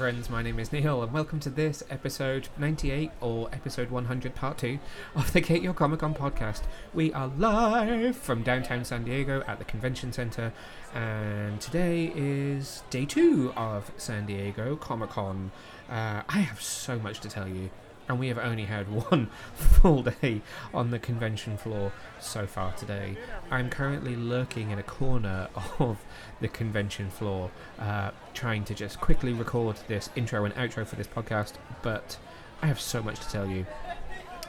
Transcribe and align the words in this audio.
Friends, 0.00 0.30
my 0.30 0.40
name 0.40 0.58
is 0.58 0.72
Neil, 0.72 1.02
and 1.02 1.12
welcome 1.12 1.40
to 1.40 1.50
this 1.50 1.82
episode 1.90 2.48
98 2.56 3.10
or 3.20 3.50
episode 3.52 3.90
100, 3.90 4.34
part 4.34 4.56
2 4.56 4.78
of 5.14 5.30
the 5.34 5.42
Get 5.42 5.60
Your 5.60 5.74
Comic 5.74 6.00
Con 6.00 6.14
podcast. 6.14 6.62
We 6.94 7.12
are 7.12 7.30
live 7.36 8.16
from 8.16 8.42
downtown 8.42 8.86
San 8.86 9.04
Diego 9.04 9.44
at 9.46 9.58
the 9.58 9.66
Convention 9.66 10.10
Center, 10.10 10.54
and 10.94 11.60
today 11.60 12.14
is 12.16 12.82
day 12.88 13.04
two 13.04 13.52
of 13.58 13.92
San 13.98 14.24
Diego 14.24 14.74
Comic 14.74 15.10
Con. 15.10 15.50
Uh, 15.90 16.22
I 16.26 16.38
have 16.38 16.62
so 16.62 16.98
much 16.98 17.20
to 17.20 17.28
tell 17.28 17.46
you 17.46 17.68
and 18.10 18.18
we 18.18 18.26
have 18.26 18.38
only 18.38 18.64
had 18.64 18.90
one 19.10 19.30
full 19.54 20.02
day 20.02 20.42
on 20.74 20.90
the 20.90 20.98
convention 20.98 21.56
floor 21.56 21.92
so 22.18 22.44
far 22.46 22.72
today. 22.72 23.16
I'm 23.50 23.70
currently 23.70 24.16
lurking 24.16 24.70
in 24.70 24.78
a 24.78 24.82
corner 24.82 25.48
of 25.78 25.98
the 26.40 26.48
convention 26.48 27.08
floor, 27.08 27.50
uh, 27.78 28.10
trying 28.34 28.64
to 28.64 28.74
just 28.74 29.00
quickly 29.00 29.32
record 29.32 29.76
this 29.86 30.10
intro 30.16 30.44
and 30.44 30.54
outro 30.56 30.84
for 30.86 30.96
this 30.96 31.06
podcast, 31.06 31.52
but 31.82 32.18
I 32.60 32.66
have 32.66 32.80
so 32.80 33.02
much 33.02 33.20
to 33.20 33.28
tell 33.30 33.46
you. 33.46 33.64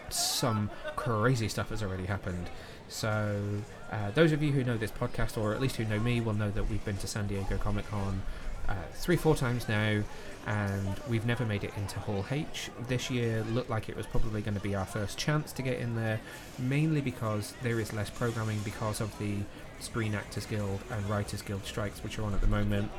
Some 0.09 0.69
crazy 0.95 1.47
stuff 1.47 1.69
has 1.69 1.81
already 1.81 2.05
happened. 2.05 2.49
So, 2.89 3.61
uh, 3.89 4.11
those 4.11 4.33
of 4.33 4.43
you 4.43 4.51
who 4.51 4.63
know 4.63 4.75
this 4.75 4.91
podcast, 4.91 5.41
or 5.41 5.53
at 5.53 5.61
least 5.61 5.77
who 5.77 5.85
know 5.85 5.99
me, 5.99 6.19
will 6.19 6.33
know 6.33 6.51
that 6.51 6.69
we've 6.69 6.83
been 6.83 6.97
to 6.97 7.07
San 7.07 7.27
Diego 7.27 7.57
Comic 7.57 7.87
Con 7.89 8.21
uh, 8.67 8.75
three, 8.93 9.15
four 9.15 9.35
times 9.35 9.67
now 9.67 10.01
and 10.47 10.99
we've 11.09 11.25
never 11.25 11.45
made 11.45 11.63
it 11.63 11.71
into 11.77 11.99
Hall 11.99 12.25
H. 12.31 12.69
This 12.87 13.11
year 13.11 13.43
looked 13.51 13.69
like 13.69 13.89
it 13.89 13.95
was 13.95 14.07
probably 14.07 14.41
going 14.41 14.55
to 14.55 14.61
be 14.61 14.75
our 14.75 14.85
first 14.85 15.17
chance 15.17 15.51
to 15.53 15.61
get 15.61 15.79
in 15.79 15.95
there, 15.95 16.19
mainly 16.57 17.01
because 17.01 17.53
there 17.61 17.79
is 17.79 17.93
less 17.93 18.09
programming 18.09 18.59
because 18.63 19.01
of 19.01 19.17
the 19.19 19.37
Screen 19.79 20.15
Actors 20.15 20.45
Guild 20.45 20.79
and 20.89 21.07
Writers 21.09 21.41
Guild 21.41 21.65
strikes, 21.65 22.03
which 22.03 22.17
are 22.17 22.23
on 22.23 22.33
at 22.33 22.41
the 22.41 22.47
moment. 22.47 22.91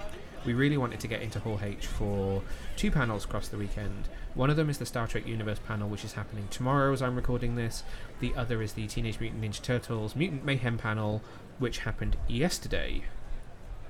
We 0.45 0.55
really 0.55 0.77
wanted 0.77 1.01
to 1.01 1.09
get 1.09 1.23
into 1.23 1.39
Hall 1.41 1.59
H 1.63 1.87
for 1.87 2.43
two 2.77 2.91
panels 2.91 3.25
across 3.25 3.49
the 3.49 3.57
weekend. 3.57 4.09
One 4.35 4.51
of 4.51 4.57
them 4.57 4.71
is 4.71 4.79
the 4.79 4.87
Star 4.87 5.07
Trek 5.07 5.27
Universe 5.27 5.61
panel, 5.67 5.89
which 5.89 6.05
is 6.05 6.15
happening 6.15 6.49
tomorrow 6.51 6.93
as 6.93 7.03
I'm 7.03 7.17
recording 7.17 7.55
this. 7.55 7.83
The 8.21 8.35
other 8.35 8.63
is 8.63 8.73
the 8.73 8.87
Teenage 8.87 9.21
Mutant 9.21 9.43
Ninja 9.43 9.63
Turtles 9.63 10.17
Mutant 10.17 10.45
Mayhem 10.45 10.79
panel, 10.79 11.23
which 11.59 11.79
happened 11.79 12.17
yesterday. 12.29 13.03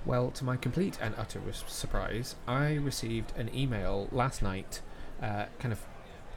Well, 0.04 0.32
to 0.32 0.44
my 0.44 0.56
complete 0.56 0.98
and 1.00 1.14
utter 1.16 1.40
surprise, 1.68 2.34
I 2.46 2.74
received 2.74 3.32
an 3.36 3.54
email 3.54 4.08
last 4.10 4.42
night, 4.42 4.80
uh, 5.22 5.46
kind 5.60 5.72
of, 5.72 5.80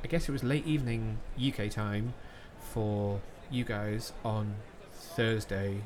I 0.03 0.07
guess 0.07 0.29
it 0.29 0.31
was 0.31 0.43
late 0.43 0.67
evening 0.67 1.17
UK 1.35 1.71
time 1.71 2.13
for 2.59 3.21
you 3.49 3.63
guys 3.63 4.13
on 4.23 4.55
Thursday. 4.93 5.81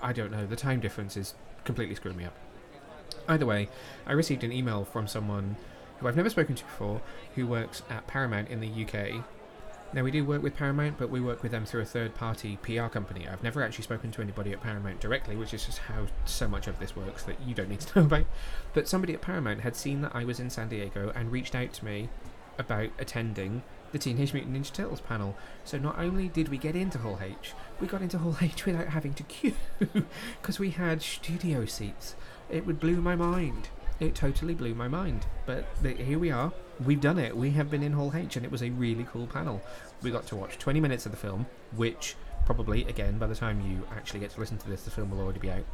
I 0.00 0.12
don't 0.12 0.32
know, 0.32 0.46
the 0.46 0.56
time 0.56 0.80
difference 0.80 1.16
is 1.16 1.34
completely 1.64 1.94
screwing 1.94 2.16
me 2.16 2.24
up. 2.24 2.34
Either 3.28 3.46
way, 3.46 3.68
I 4.04 4.12
received 4.12 4.42
an 4.42 4.50
email 4.50 4.84
from 4.84 5.06
someone 5.06 5.56
who 5.98 6.08
I've 6.08 6.16
never 6.16 6.30
spoken 6.30 6.56
to 6.56 6.64
before 6.64 7.00
who 7.36 7.46
works 7.46 7.82
at 7.88 8.06
Paramount 8.08 8.48
in 8.48 8.60
the 8.60 8.84
UK 8.84 9.24
now, 9.96 10.02
we 10.02 10.10
do 10.10 10.26
work 10.26 10.42
with 10.42 10.54
Paramount, 10.54 10.98
but 10.98 11.08
we 11.08 11.22
work 11.22 11.42
with 11.42 11.52
them 11.52 11.64
through 11.64 11.80
a 11.80 11.86
third 11.86 12.14
party 12.14 12.58
PR 12.60 12.88
company. 12.88 13.26
I've 13.26 13.42
never 13.42 13.62
actually 13.62 13.84
spoken 13.84 14.12
to 14.12 14.20
anybody 14.20 14.52
at 14.52 14.60
Paramount 14.60 15.00
directly, 15.00 15.36
which 15.36 15.54
is 15.54 15.64
just 15.64 15.78
how 15.78 16.06
so 16.26 16.46
much 16.46 16.66
of 16.66 16.78
this 16.78 16.94
works 16.94 17.22
that 17.22 17.36
you 17.46 17.54
don't 17.54 17.70
need 17.70 17.80
to 17.80 17.98
know 18.00 18.04
about. 18.04 18.26
But 18.74 18.88
somebody 18.88 19.14
at 19.14 19.22
Paramount 19.22 19.62
had 19.62 19.74
seen 19.74 20.02
that 20.02 20.14
I 20.14 20.26
was 20.26 20.38
in 20.38 20.50
San 20.50 20.68
Diego 20.68 21.12
and 21.14 21.32
reached 21.32 21.54
out 21.54 21.72
to 21.72 21.84
me 21.86 22.10
about 22.58 22.90
attending 22.98 23.62
the 23.92 23.98
Teenage 23.98 24.34
Mutant 24.34 24.54
Ninja 24.54 24.70
Turtles 24.70 25.00
panel. 25.00 25.34
So 25.64 25.78
not 25.78 25.98
only 25.98 26.28
did 26.28 26.50
we 26.50 26.58
get 26.58 26.76
into 26.76 26.98
Hall 26.98 27.18
H, 27.22 27.54
we 27.80 27.86
got 27.86 28.02
into 28.02 28.18
Hall 28.18 28.36
H 28.42 28.66
without 28.66 28.88
having 28.88 29.14
to 29.14 29.22
queue 29.22 29.54
because 30.42 30.58
we 30.58 30.72
had 30.72 31.00
studio 31.00 31.64
seats. 31.64 32.16
It 32.50 32.66
would 32.66 32.78
blew 32.78 33.00
my 33.00 33.16
mind. 33.16 33.70
It 33.98 34.14
totally 34.14 34.54
blew 34.54 34.74
my 34.74 34.88
mind. 34.88 35.26
But 35.46 35.66
here 35.82 36.18
we 36.18 36.30
are. 36.30 36.52
We've 36.84 37.00
done 37.00 37.18
it. 37.18 37.36
We 37.36 37.50
have 37.52 37.70
been 37.70 37.82
in 37.82 37.92
Hall 37.92 38.12
H, 38.14 38.36
and 38.36 38.44
it 38.44 38.52
was 38.52 38.62
a 38.62 38.70
really 38.70 39.04
cool 39.10 39.26
panel. 39.26 39.62
We 40.02 40.10
got 40.10 40.26
to 40.28 40.36
watch 40.36 40.58
20 40.58 40.80
minutes 40.80 41.06
of 41.06 41.12
the 41.12 41.18
film, 41.18 41.46
which 41.74 42.14
probably, 42.44 42.84
again, 42.84 43.18
by 43.18 43.26
the 43.26 43.34
time 43.34 43.60
you 43.60 43.86
actually 43.96 44.20
get 44.20 44.30
to 44.30 44.40
listen 44.40 44.58
to 44.58 44.68
this, 44.68 44.82
the 44.82 44.90
film 44.90 45.10
will 45.10 45.20
already 45.20 45.38
be 45.38 45.50
out. 45.50 45.64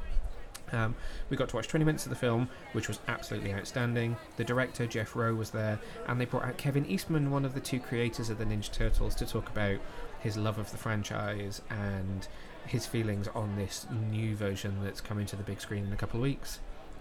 Um, 0.70 0.94
we 1.28 1.36
got 1.36 1.48
to 1.50 1.56
watch 1.56 1.68
20 1.68 1.84
minutes 1.84 2.06
of 2.06 2.10
the 2.10 2.16
film, 2.16 2.48
which 2.72 2.88
was 2.88 2.98
absolutely 3.08 3.52
outstanding. 3.52 4.16
The 4.36 4.44
director, 4.44 4.86
Jeff 4.86 5.14
Rowe, 5.14 5.34
was 5.34 5.50
there, 5.50 5.78
and 6.06 6.20
they 6.20 6.24
brought 6.24 6.44
out 6.44 6.56
Kevin 6.56 6.86
Eastman, 6.86 7.30
one 7.30 7.44
of 7.44 7.54
the 7.54 7.60
two 7.60 7.78
creators 7.78 8.30
of 8.30 8.38
the 8.38 8.44
Ninja 8.44 8.72
Turtles, 8.72 9.14
to 9.16 9.26
talk 9.26 9.48
about 9.48 9.78
his 10.20 10.36
love 10.36 10.58
of 10.58 10.70
the 10.70 10.78
franchise 10.78 11.60
and 11.68 12.26
his 12.66 12.86
feelings 12.86 13.28
on 13.34 13.56
this 13.56 13.86
new 14.10 14.36
version 14.36 14.76
that's 14.82 15.00
coming 15.00 15.26
to 15.26 15.36
the 15.36 15.42
big 15.42 15.60
screen 15.60 15.84
in 15.84 15.92
a 15.92 15.96
couple 15.96 16.18
of 16.18 16.22
weeks. 16.22 16.60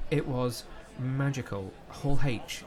It 0.10 0.28
was 0.28 0.66
magical. 1.00 1.72
Hall 1.90 2.20
H 2.24 2.64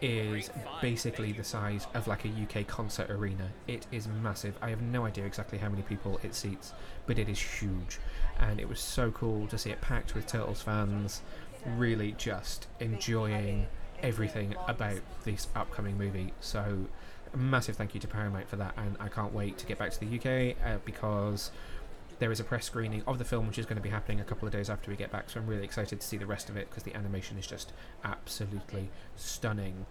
is 0.00 0.50
basically 0.82 1.32
the 1.32 1.44
size 1.44 1.86
of 1.94 2.06
like 2.06 2.24
a 2.24 2.28
UK 2.28 2.66
concert 2.66 3.10
arena. 3.10 3.48
It 3.66 3.86
is 3.90 4.06
massive. 4.06 4.56
I 4.60 4.70
have 4.70 4.82
no 4.82 5.06
idea 5.06 5.24
exactly 5.24 5.58
how 5.58 5.68
many 5.68 5.82
people 5.82 6.20
it 6.22 6.34
seats, 6.34 6.72
but 7.06 7.18
it 7.18 7.28
is 7.28 7.40
huge. 7.40 7.98
And 8.38 8.60
it 8.60 8.68
was 8.68 8.80
so 8.80 9.10
cool 9.12 9.46
to 9.48 9.56
see 9.56 9.70
it 9.70 9.80
packed 9.80 10.14
with 10.14 10.26
Turtles 10.26 10.62
fans, 10.62 11.22
really 11.76 12.12
just 12.12 12.66
enjoying 12.80 13.66
everything 14.02 14.54
about 14.68 15.00
this 15.24 15.48
upcoming 15.54 15.96
movie. 15.96 16.32
So, 16.40 16.86
massive 17.34 17.76
thank 17.76 17.94
you 17.94 18.00
to 18.00 18.08
Paramount 18.08 18.48
for 18.48 18.56
that, 18.56 18.74
and 18.76 18.96
I 19.00 19.08
can't 19.08 19.32
wait 19.32 19.56
to 19.58 19.66
get 19.66 19.78
back 19.78 19.90
to 19.92 20.00
the 20.00 20.16
UK 20.16 20.56
uh, 20.64 20.78
because 20.84 21.50
there 22.24 22.32
is 22.32 22.40
a 22.40 22.44
press 22.44 22.64
screening 22.64 23.02
of 23.06 23.18
the 23.18 23.24
film 23.24 23.46
which 23.46 23.58
is 23.58 23.66
going 23.66 23.76
to 23.76 23.82
be 23.82 23.90
happening 23.90 24.18
a 24.18 24.24
couple 24.24 24.48
of 24.48 24.52
days 24.54 24.70
after 24.70 24.90
we 24.90 24.96
get 24.96 25.12
back 25.12 25.28
so 25.28 25.38
i'm 25.38 25.46
really 25.46 25.62
excited 25.62 26.00
to 26.00 26.06
see 26.06 26.16
the 26.16 26.24
rest 26.24 26.48
of 26.48 26.56
it 26.56 26.70
because 26.70 26.82
the 26.82 26.96
animation 26.96 27.36
is 27.36 27.46
just 27.46 27.74
absolutely 28.02 28.88
stunning. 29.14 29.84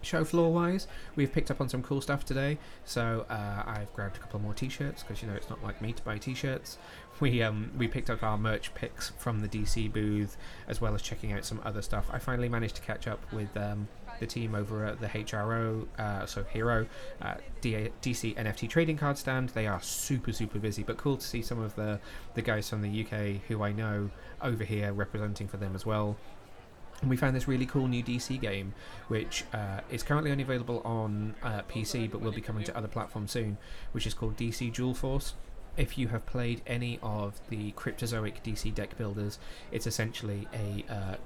Show 0.00 0.24
floor 0.24 0.50
wise 0.50 0.86
we've 1.16 1.30
picked 1.30 1.50
up 1.50 1.60
on 1.60 1.68
some 1.68 1.82
cool 1.82 2.00
stuff 2.00 2.24
today. 2.24 2.56
So 2.86 3.26
uh, 3.28 3.62
i've 3.66 3.92
grabbed 3.92 4.16
a 4.16 4.20
couple 4.20 4.40
more 4.40 4.54
t-shirts 4.54 5.02
because 5.02 5.20
you 5.20 5.28
know 5.28 5.34
it's 5.34 5.50
not 5.50 5.62
like 5.62 5.82
me 5.82 5.92
to 5.92 6.02
buy 6.02 6.16
t-shirts. 6.16 6.78
We 7.20 7.42
um 7.42 7.70
we 7.76 7.86
picked 7.88 8.08
up 8.08 8.22
our 8.22 8.38
merch 8.38 8.72
picks 8.74 9.10
from 9.18 9.40
the 9.40 9.48
dc 9.48 9.92
booth 9.92 10.38
as 10.66 10.80
well 10.80 10.94
as 10.94 11.02
checking 11.02 11.34
out 11.34 11.44
some 11.44 11.60
other 11.62 11.82
stuff. 11.82 12.06
I 12.10 12.18
finally 12.18 12.48
managed 12.48 12.76
to 12.76 12.82
catch 12.82 13.06
up 13.06 13.20
with 13.34 13.54
um, 13.58 13.86
the 14.20 14.26
team 14.26 14.54
over 14.54 14.84
at 14.84 15.00
the 15.00 15.08
HRO, 15.08 15.86
uh, 15.98 16.26
so 16.26 16.44
Hero, 16.44 16.86
uh, 17.20 17.34
DC 17.62 18.36
NFT 18.36 18.68
trading 18.68 18.96
card 18.96 19.18
stand. 19.18 19.50
They 19.50 19.66
are 19.66 19.82
super, 19.82 20.32
super 20.32 20.58
busy, 20.58 20.82
but 20.82 20.96
cool 20.96 21.16
to 21.16 21.26
see 21.26 21.42
some 21.42 21.60
of 21.60 21.74
the, 21.74 21.98
the 22.34 22.42
guys 22.42 22.68
from 22.68 22.82
the 22.82 23.04
UK 23.04 23.42
who 23.48 23.62
I 23.62 23.72
know 23.72 24.10
over 24.40 24.64
here 24.64 24.92
representing 24.92 25.48
for 25.48 25.56
them 25.56 25.74
as 25.74 25.84
well. 25.84 26.16
And 27.00 27.08
we 27.08 27.16
found 27.16 27.34
this 27.34 27.48
really 27.48 27.66
cool 27.66 27.88
new 27.88 28.04
DC 28.04 28.40
game, 28.40 28.74
which 29.08 29.44
uh, 29.54 29.80
is 29.90 30.02
currently 30.02 30.30
only 30.30 30.42
available 30.42 30.82
on 30.84 31.34
uh, 31.42 31.62
PC, 31.62 32.10
but 32.10 32.20
will 32.20 32.30
be 32.30 32.42
coming 32.42 32.62
to 32.64 32.76
other 32.76 32.88
platforms 32.88 33.32
soon, 33.32 33.56
which 33.92 34.06
is 34.06 34.12
called 34.12 34.36
DC 34.36 34.72
Dual 34.72 34.94
Force 34.94 35.34
if 35.76 35.96
you 35.96 36.08
have 36.08 36.26
played 36.26 36.62
any 36.66 36.98
of 37.02 37.40
the 37.48 37.72
Cryptozoic 37.72 38.42
DC 38.44 38.74
deck 38.74 38.96
builders, 38.98 39.38
it's 39.72 39.86
essentially 39.86 40.46
a 40.52 40.92
uh, 40.92 41.16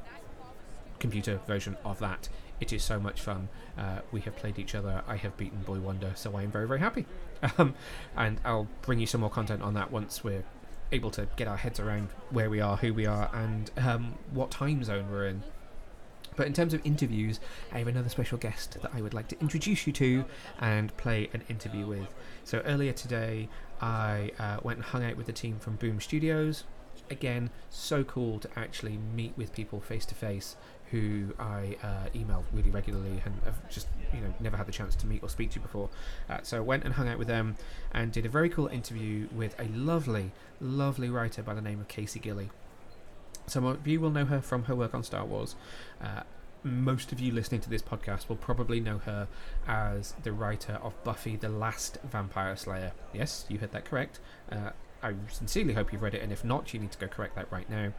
computer 0.98 1.40
version 1.46 1.76
of 1.84 1.98
that. 1.98 2.28
It 2.60 2.72
is 2.72 2.82
so 2.82 3.00
much 3.00 3.20
fun. 3.20 3.48
Uh, 3.76 4.00
we 4.12 4.20
have 4.22 4.36
played 4.36 4.58
each 4.58 4.74
other. 4.74 5.02
I 5.06 5.16
have 5.16 5.36
beaten 5.36 5.62
Boy 5.62 5.78
Wonder, 5.78 6.12
so 6.14 6.36
I 6.36 6.42
am 6.42 6.50
very, 6.50 6.66
very 6.66 6.80
happy. 6.80 7.06
Um, 7.58 7.74
and 8.16 8.40
I'll 8.42 8.68
bring 8.80 9.00
you 9.00 9.06
some 9.06 9.20
more 9.20 9.28
content 9.28 9.60
on 9.60 9.74
that 9.74 9.92
once 9.92 10.24
we're 10.24 10.44
able 10.92 11.10
to 11.10 11.28
get 11.36 11.46
our 11.46 11.58
heads 11.58 11.78
around 11.78 12.08
where 12.30 12.48
we 12.48 12.58
are, 12.58 12.78
who 12.78 12.94
we 12.94 13.04
are, 13.04 13.28
and 13.34 13.70
um, 13.76 14.14
what 14.32 14.50
time 14.50 14.82
zone 14.82 15.10
we're 15.10 15.26
in. 15.26 15.42
But 16.36 16.46
in 16.46 16.52
terms 16.52 16.74
of 16.74 16.84
interviews, 16.84 17.40
I 17.72 17.78
have 17.78 17.88
another 17.88 18.08
special 18.08 18.38
guest 18.38 18.80
that 18.80 18.90
I 18.94 19.02
would 19.02 19.14
like 19.14 19.28
to 19.28 19.40
introduce 19.40 19.86
you 19.86 19.92
to 19.94 20.24
and 20.58 20.96
play 20.96 21.28
an 21.32 21.42
interview 21.48 21.86
with. 21.86 22.12
So 22.44 22.60
earlier 22.60 22.92
today, 22.92 23.48
I 23.80 24.30
uh, 24.38 24.58
went 24.62 24.78
and 24.78 24.86
hung 24.86 25.04
out 25.04 25.16
with 25.16 25.26
the 25.26 25.32
team 25.32 25.58
from 25.58 25.76
Boom 25.76 26.00
Studios. 26.00 26.64
Again, 27.10 27.50
so 27.70 28.02
cool 28.04 28.38
to 28.40 28.48
actually 28.56 28.98
meet 29.14 29.34
with 29.36 29.52
people 29.52 29.80
face 29.80 30.06
to 30.06 30.14
face 30.14 30.56
who 30.94 31.34
I 31.40 31.76
uh, 31.82 32.08
email 32.14 32.44
really 32.52 32.70
regularly 32.70 33.20
and 33.24 33.34
have 33.44 33.68
just 33.68 33.88
you 34.12 34.20
know 34.20 34.32
never 34.38 34.56
had 34.56 34.66
the 34.66 34.72
chance 34.72 34.94
to 34.96 35.06
meet 35.08 35.24
or 35.24 35.28
speak 35.28 35.50
to 35.50 35.58
before. 35.58 35.90
Uh, 36.30 36.38
so 36.44 36.58
I 36.58 36.60
went 36.60 36.84
and 36.84 36.94
hung 36.94 37.08
out 37.08 37.18
with 37.18 37.26
them 37.26 37.56
and 37.92 38.12
did 38.12 38.24
a 38.24 38.28
very 38.28 38.48
cool 38.48 38.68
interview 38.68 39.26
with 39.34 39.58
a 39.58 39.64
lovely, 39.64 40.30
lovely 40.60 41.10
writer 41.10 41.42
by 41.42 41.52
the 41.52 41.60
name 41.60 41.80
of 41.80 41.88
Casey 41.88 42.20
Gilly. 42.20 42.50
Some 43.48 43.64
of 43.64 43.84
you 43.84 44.00
will 44.00 44.10
know 44.10 44.24
her 44.26 44.40
from 44.40 44.64
her 44.64 44.76
work 44.76 44.94
on 44.94 45.02
Star 45.02 45.24
Wars. 45.24 45.56
Uh, 46.00 46.22
most 46.62 47.10
of 47.10 47.18
you 47.18 47.32
listening 47.32 47.60
to 47.62 47.68
this 47.68 47.82
podcast 47.82 48.28
will 48.28 48.36
probably 48.36 48.78
know 48.78 48.98
her 48.98 49.26
as 49.66 50.14
the 50.22 50.32
writer 50.32 50.78
of 50.80 50.94
Buffy 51.02 51.34
the 51.34 51.48
Last 51.48 51.98
Vampire 52.04 52.54
Slayer. 52.54 52.92
Yes, 53.12 53.46
you 53.48 53.58
heard 53.58 53.72
that 53.72 53.84
correct. 53.84 54.20
Uh, 54.50 54.70
I 55.02 55.14
sincerely 55.28 55.74
hope 55.74 55.92
you've 55.92 56.02
read 56.02 56.14
it, 56.14 56.22
and 56.22 56.30
if 56.30 56.44
not, 56.44 56.72
you 56.72 56.78
need 56.78 56.92
to 56.92 56.98
go 56.98 57.08
correct 57.08 57.34
that 57.34 57.50
right 57.50 57.68
now. 57.68 57.92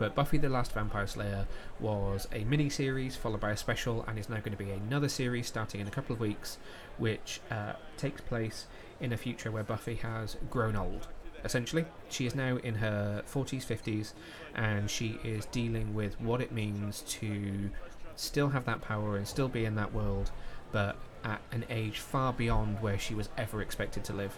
But 0.00 0.14
Buffy 0.14 0.38
the 0.38 0.48
Last 0.48 0.72
Vampire 0.72 1.06
Slayer 1.06 1.46
was 1.78 2.26
a 2.32 2.42
mini 2.44 2.70
series 2.70 3.16
followed 3.16 3.40
by 3.40 3.50
a 3.50 3.56
special, 3.56 4.02
and 4.08 4.18
is 4.18 4.30
now 4.30 4.38
going 4.38 4.52
to 4.52 4.56
be 4.56 4.70
another 4.70 5.10
series 5.10 5.46
starting 5.46 5.78
in 5.78 5.86
a 5.86 5.90
couple 5.90 6.14
of 6.14 6.20
weeks, 6.20 6.56
which 6.96 7.42
uh, 7.50 7.74
takes 7.98 8.22
place 8.22 8.66
in 8.98 9.12
a 9.12 9.18
future 9.18 9.50
where 9.50 9.62
Buffy 9.62 9.96
has 9.96 10.38
grown 10.48 10.74
old. 10.74 11.08
Essentially, 11.44 11.84
she 12.08 12.24
is 12.24 12.34
now 12.34 12.56
in 12.56 12.76
her 12.76 13.22
40s, 13.30 13.66
50s, 13.66 14.14
and 14.54 14.88
she 14.88 15.18
is 15.22 15.44
dealing 15.44 15.94
with 15.94 16.18
what 16.18 16.40
it 16.40 16.50
means 16.50 17.02
to 17.02 17.68
still 18.16 18.48
have 18.48 18.64
that 18.64 18.80
power 18.80 19.18
and 19.18 19.28
still 19.28 19.48
be 19.48 19.66
in 19.66 19.74
that 19.74 19.92
world, 19.92 20.30
but 20.72 20.96
at 21.24 21.42
an 21.52 21.66
age 21.68 21.98
far 21.98 22.32
beyond 22.32 22.80
where 22.80 22.98
she 22.98 23.14
was 23.14 23.28
ever 23.36 23.60
expected 23.60 24.02
to 24.04 24.14
live. 24.14 24.34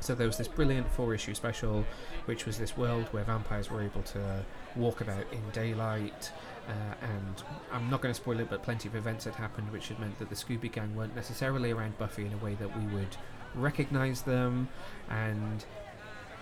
So 0.00 0.14
there 0.14 0.26
was 0.26 0.36
this 0.36 0.48
brilliant 0.48 0.90
four 0.92 1.14
issue 1.14 1.34
special, 1.34 1.84
which 2.26 2.46
was 2.46 2.58
this 2.58 2.76
world 2.76 3.06
where 3.10 3.24
vampires 3.24 3.70
were 3.70 3.82
able 3.82 4.02
to 4.02 4.44
walk 4.76 5.00
about 5.00 5.24
in 5.32 5.42
daylight. 5.52 6.30
Uh, 6.68 6.94
and 7.02 7.42
I'm 7.72 7.88
not 7.90 8.02
going 8.02 8.12
to 8.12 8.20
spoil 8.20 8.40
it, 8.40 8.50
but 8.50 8.62
plenty 8.62 8.88
of 8.88 8.94
events 8.94 9.24
had 9.24 9.34
happened, 9.34 9.70
which 9.72 9.88
had 9.88 9.98
meant 9.98 10.18
that 10.18 10.28
the 10.28 10.34
Scooby 10.34 10.70
Gang 10.70 10.94
weren't 10.94 11.14
necessarily 11.14 11.70
around 11.70 11.96
Buffy 11.98 12.26
in 12.26 12.32
a 12.32 12.36
way 12.38 12.54
that 12.54 12.76
we 12.76 12.94
would 12.94 13.16
recognize 13.54 14.22
them. 14.22 14.68
And 15.08 15.64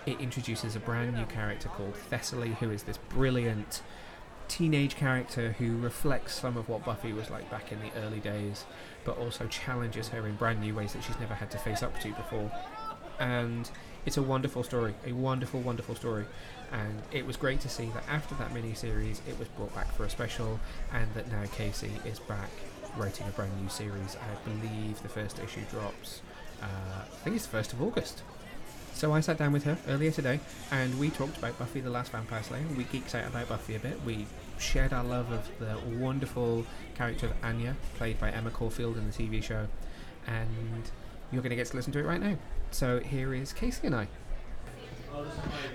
it 0.05 0.19
introduces 0.19 0.75
a 0.75 0.79
brand 0.79 1.15
new 1.15 1.25
character 1.25 1.69
called 1.69 1.95
Thessaly, 1.95 2.55
who 2.55 2.71
is 2.71 2.83
this 2.83 2.97
brilliant 3.09 3.81
teenage 4.47 4.95
character 4.95 5.53
who 5.53 5.77
reflects 5.77 6.35
some 6.35 6.57
of 6.57 6.69
what 6.69 6.85
Buffy 6.85 7.13
was 7.13 7.29
like 7.29 7.49
back 7.49 7.71
in 7.71 7.79
the 7.79 7.91
early 8.03 8.19
days, 8.19 8.65
but 9.03 9.17
also 9.17 9.47
challenges 9.47 10.09
her 10.09 10.27
in 10.27 10.35
brand 10.35 10.61
new 10.61 10.75
ways 10.75 10.93
that 10.93 11.03
she's 11.03 11.19
never 11.19 11.33
had 11.33 11.49
to 11.51 11.57
face 11.57 11.81
up 11.81 11.99
to 12.01 12.13
before 12.13 12.51
and 13.19 13.69
it's 14.05 14.17
a 14.17 14.21
wonderful 14.21 14.63
story, 14.63 14.93
a 15.05 15.11
wonderful, 15.13 15.61
wonderful 15.61 15.95
story. 15.95 16.25
And 16.71 17.01
it 17.11 17.25
was 17.25 17.37
great 17.37 17.59
to 17.61 17.69
see 17.69 17.85
that 17.93 18.03
after 18.09 18.35
that 18.35 18.53
mini 18.53 18.73
series, 18.73 19.21
it 19.27 19.37
was 19.39 19.47
brought 19.49 19.73
back 19.73 19.91
for 19.93 20.05
a 20.05 20.09
special, 20.09 20.59
and 20.93 21.11
that 21.13 21.31
now 21.31 21.43
Casey 21.55 21.91
is 22.05 22.19
back 22.19 22.49
writing 22.97 23.27
a 23.27 23.31
brand 23.31 23.51
new 23.61 23.69
series. 23.69 24.15
I 24.15 24.49
believe 24.49 25.01
the 25.01 25.09
first 25.09 25.39
issue 25.39 25.61
drops, 25.71 26.21
uh, 26.61 26.65
I 27.03 27.23
think 27.23 27.35
it's 27.35 27.47
the 27.47 27.57
1st 27.57 27.73
of 27.73 27.81
August. 27.81 28.21
So 28.93 29.11
I 29.11 29.19
sat 29.19 29.37
down 29.37 29.51
with 29.51 29.65
her 29.65 29.77
earlier 29.89 30.11
today, 30.11 30.39
and 30.71 30.97
we 30.97 31.09
talked 31.09 31.37
about 31.37 31.59
Buffy 31.59 31.81
the 31.81 31.89
Last 31.89 32.13
Vampire 32.13 32.41
Slayer. 32.43 32.63
We 32.77 32.85
geeked 32.85 33.13
out 33.13 33.27
about 33.27 33.49
Buffy 33.49 33.75
a 33.75 33.79
bit. 33.79 34.01
We 34.05 34.25
shared 34.57 34.93
our 34.93 35.03
love 35.03 35.31
of 35.31 35.49
the 35.59 35.77
wonderful 35.97 36.65
character 36.95 37.25
of 37.25 37.33
Anya, 37.43 37.75
played 37.97 38.19
by 38.21 38.31
Emma 38.31 38.51
Caulfield 38.51 38.95
in 38.95 39.05
the 39.05 39.11
TV 39.11 39.43
show, 39.43 39.67
and 40.27 40.89
you're 41.31 41.41
going 41.41 41.51
to 41.51 41.55
get 41.55 41.67
to 41.67 41.75
listen 41.75 41.91
to 41.93 41.99
it 41.99 42.05
right 42.05 42.21
now. 42.21 42.37
So 42.71 42.99
here 42.99 43.33
is 43.33 43.53
Casey 43.53 43.87
and 43.87 43.95
I. 43.95 44.07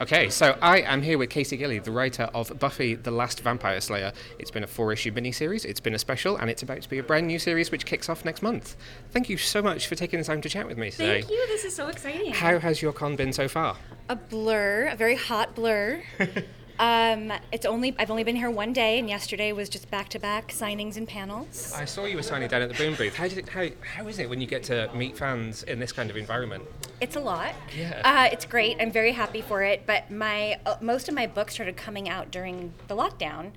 Okay, 0.01 0.29
so 0.31 0.57
I 0.61 0.81
am 0.81 1.03
here 1.03 1.19
with 1.19 1.31
Casey 1.31 1.57
Gilly, 1.57 1.79
the 1.79 1.91
writer 1.91 2.25
of 2.35 2.59
Buffy 2.59 2.95
the 2.95 3.11
Last 3.11 3.41
Vampire 3.41 3.81
Slayer. 3.81 4.13
It's 4.39 4.51
been 4.51 4.65
a 4.65 4.67
four 4.67 4.93
issue 4.93 5.13
miniseries, 5.13 5.65
it's 5.65 5.81
been 5.81 5.95
a 5.95 5.99
special, 5.99 6.37
and 6.37 6.51
it's 6.51 6.63
about 6.63 6.83
to 6.83 6.89
be 6.89 6.99
a 6.99 7.03
brand 7.03 7.27
new 7.27 7.39
series 7.39 7.71
which 7.71 7.87
kicks 7.87 8.09
off 8.09 8.25
next 8.25 8.43
month. 8.43 8.77
Thank 9.11 9.29
you 9.29 9.37
so 9.37 9.63
much 9.63 9.87
for 9.87 9.95
taking 9.95 10.19
the 10.19 10.25
time 10.25 10.41
to 10.43 10.49
chat 10.49 10.67
with 10.67 10.79
me 10.79 10.91
today. 10.91 11.21
Thank 11.23 11.33
you, 11.33 11.47
this 11.49 11.65
is 11.65 11.75
so 11.75 11.89
exciting. 11.89 12.33
How 12.33 12.59
has 12.59 12.83
your 12.83 12.93
con 12.93 13.17
been 13.17 13.33
so 13.33 13.49
far? 13.49 13.77
A 14.09 14.17
blur, 14.17 14.89
a 14.93 14.97
very 14.97 15.17
hot 15.17 15.55
blur. 15.55 16.03
Um, 16.81 17.31
it's 17.53 17.67
only 17.67 17.95
I've 17.99 18.11
only 18.11 18.25
been 18.25 18.37
here 18.37 18.51
one 18.51 18.73
day, 18.73 18.99
and 18.99 19.07
yesterday 19.07 19.53
was 19.53 19.69
just 19.69 19.91
back 19.91 20.09
to 20.09 20.19
back 20.19 20.49
signings 20.49 20.97
and 20.97 21.07
panels. 21.07 21.75
I 21.77 21.85
saw 21.85 22.07
you 22.07 22.17
were 22.17 22.23
signing 22.23 22.49
down 22.49 22.63
at 22.63 22.71
the 22.71 22.75
Boom 22.75 22.95
booth. 22.95 23.15
How 23.15 23.29
did 23.29 23.37
it, 23.37 23.49
how 23.51 23.69
how 23.85 24.09
is 24.09 24.19
it 24.19 24.31
when 24.31 24.41
you 24.41 24.47
get 24.47 24.63
to 24.65 24.91
meet 24.95 25.15
fans 25.15 25.63
in 25.65 25.79
this 25.79 25.93
kind 25.93 26.09
of 26.09 26.17
environment? 26.17 26.65
It's 27.03 27.17
a 27.17 27.21
lot. 27.21 27.53
Yeah. 27.77 28.01
Uh, 28.03 28.31
it's 28.33 28.47
great. 28.47 28.79
I'm 28.81 28.91
very 28.91 29.13
happy 29.13 29.43
for 29.43 29.63
it. 29.63 29.83
But 29.87 30.11
my 30.11 30.59
uh, 30.65 30.77
most 30.81 31.11
of 31.11 31.15
my 31.15 31.27
books 31.27 31.53
started 31.53 31.77
coming 31.77 32.09
out 32.09 32.31
during 32.31 32.73
the 32.89 32.97
lockdown. 32.97 33.51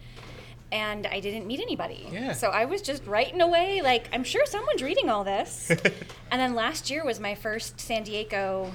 And 0.74 1.06
I 1.06 1.20
didn't 1.20 1.46
meet 1.46 1.60
anybody. 1.60 2.10
Yeah. 2.12 2.34
So 2.34 2.50
I 2.50 2.66
was 2.66 2.82
just 2.82 3.06
writing 3.06 3.42
away, 3.42 3.82
like, 3.84 4.10
I'm 4.12 4.24
sure 4.24 4.44
someone's 4.48 4.82
reading 4.82 5.08
all 5.08 5.24
this. 5.24 5.70
and 6.32 6.42
then 6.42 6.56
last 6.56 6.90
year 6.90 7.06
was 7.06 7.20
my 7.20 7.36
first 7.36 7.80
San 7.80 8.02
Diego 8.02 8.74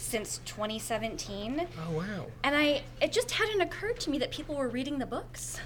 since 0.00 0.40
2017. 0.44 1.66
Oh 1.86 1.96
wow! 1.96 2.26
And 2.42 2.56
I, 2.56 2.82
it 3.00 3.12
just 3.12 3.30
hadn't 3.32 3.60
occurred 3.60 4.00
to 4.00 4.10
me 4.10 4.18
that 4.18 4.30
people 4.30 4.54
were 4.54 4.68
reading 4.68 4.98
the 4.98 5.06
books. 5.06 5.60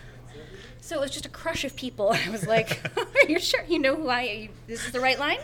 So 0.81 0.97
it 0.97 1.01
was 1.01 1.11
just 1.11 1.25
a 1.25 1.31
crush 1.31 1.65
of 1.65 1.77
people. 1.77 2.11
I 2.27 2.31
was 2.31 2.47
like, 2.47 2.81
"Are 2.99 3.29
you 3.29 3.39
sure 3.39 3.65
you 3.69 3.79
know 3.79 3.97
who 3.97 4.09
I? 4.09 4.23
You, 4.23 4.49
this 4.67 4.85
is 4.87 4.93
the 4.93 5.01
right 5.01 5.19
line." 5.19 5.39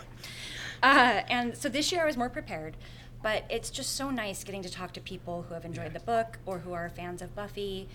Uh, 0.83 1.23
and 1.29 1.57
so 1.57 1.69
this 1.69 1.93
year 1.93 2.03
I 2.03 2.07
was 2.07 2.17
more 2.17 2.31
prepared, 2.31 2.77
but 3.23 3.45
it's 3.51 3.71
just 3.71 3.97
so 3.97 4.11
nice 4.11 4.45
getting 4.45 4.63
to 4.63 4.71
talk 4.71 4.93
to 4.95 5.01
people 5.01 5.43
who 5.49 5.55
have 5.55 5.65
enjoyed 5.65 5.93
the 5.93 6.01
book 6.01 6.39
or 6.47 6.59
who 6.59 6.73
are 6.73 6.89
fans 6.89 7.21
of 7.23 7.35
Buffy, 7.35 7.89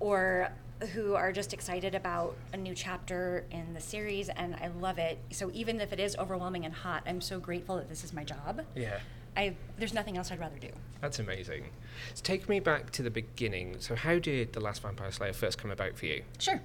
or 0.00 0.50
who 0.92 1.14
are 1.14 1.32
just 1.32 1.52
excited 1.52 1.94
about 1.94 2.36
a 2.52 2.56
new 2.56 2.74
chapter 2.74 3.44
in 3.50 3.74
the 3.74 3.80
series, 3.80 4.28
and 4.28 4.54
I 4.56 4.68
love 4.68 4.98
it. 4.98 5.18
So 5.32 5.50
even 5.52 5.80
if 5.80 5.92
it 5.92 5.98
is 5.98 6.16
overwhelming 6.16 6.64
and 6.64 6.72
hot, 6.72 7.02
I'm 7.06 7.20
so 7.20 7.40
grateful 7.40 7.76
that 7.76 7.88
this 7.88 8.04
is 8.04 8.12
my 8.12 8.22
job. 8.24 8.62
Yeah. 8.76 8.98
I, 9.38 9.54
there's 9.78 9.94
nothing 9.94 10.16
else 10.16 10.32
I'd 10.32 10.40
rather 10.40 10.58
do. 10.58 10.70
That's 11.00 11.20
amazing. 11.20 11.66
So 12.14 12.22
take 12.24 12.48
me 12.48 12.58
back 12.58 12.90
to 12.90 13.04
the 13.04 13.10
beginning. 13.10 13.76
So 13.78 13.94
how 13.94 14.18
did 14.18 14.52
The 14.52 14.58
Last 14.58 14.82
Vampire 14.82 15.12
Slayer 15.12 15.32
first 15.32 15.58
come 15.58 15.70
about 15.70 15.96
for 15.96 16.06
you? 16.06 16.24
Sure. 16.40 16.60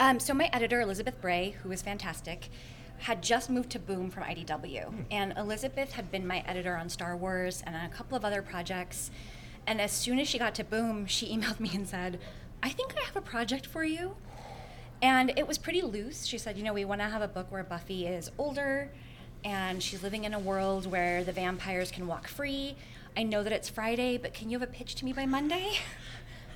Um, 0.00 0.18
so 0.18 0.34
my 0.34 0.50
editor, 0.52 0.80
Elizabeth 0.80 1.22
Brei, 1.22 1.54
who 1.62 1.70
is 1.70 1.82
fantastic, 1.82 2.48
had 2.98 3.22
just 3.22 3.48
moved 3.48 3.70
to 3.70 3.78
Boom 3.78 4.10
from 4.10 4.24
IDW. 4.24 4.86
Hmm. 4.86 5.00
And 5.12 5.34
Elizabeth 5.36 5.92
had 5.92 6.10
been 6.10 6.26
my 6.26 6.42
editor 6.48 6.76
on 6.76 6.88
Star 6.88 7.16
Wars 7.16 7.62
and 7.64 7.76
on 7.76 7.84
a 7.84 7.88
couple 7.90 8.16
of 8.16 8.24
other 8.24 8.42
projects. 8.42 9.12
And 9.68 9.80
as 9.80 9.92
soon 9.92 10.18
as 10.18 10.26
she 10.26 10.36
got 10.36 10.56
to 10.56 10.64
Boom, 10.64 11.06
she 11.06 11.26
emailed 11.36 11.60
me 11.60 11.70
and 11.72 11.88
said, 11.88 12.18
I 12.60 12.70
think 12.70 12.92
I 13.00 13.04
have 13.04 13.14
a 13.14 13.20
project 13.20 13.66
for 13.66 13.84
you. 13.84 14.16
And 15.00 15.32
it 15.36 15.46
was 15.46 15.58
pretty 15.58 15.82
loose. 15.82 16.24
She 16.24 16.38
said, 16.38 16.56
you 16.56 16.64
know, 16.64 16.72
we 16.72 16.84
want 16.84 17.02
to 17.02 17.08
have 17.08 17.22
a 17.22 17.28
book 17.28 17.52
where 17.52 17.62
Buffy 17.62 18.06
is 18.06 18.32
older 18.36 18.90
and 19.46 19.80
she's 19.80 20.02
living 20.02 20.24
in 20.24 20.34
a 20.34 20.40
world 20.40 20.90
where 20.90 21.22
the 21.22 21.30
vampires 21.30 21.92
can 21.92 22.08
walk 22.08 22.26
free. 22.26 22.74
I 23.16 23.22
know 23.22 23.44
that 23.44 23.52
it's 23.52 23.68
Friday, 23.68 24.18
but 24.18 24.34
can 24.34 24.50
you 24.50 24.58
have 24.58 24.68
a 24.68 24.72
pitch 24.72 24.96
to 24.96 25.04
me 25.04 25.12
by 25.12 25.24
Monday? 25.24 25.78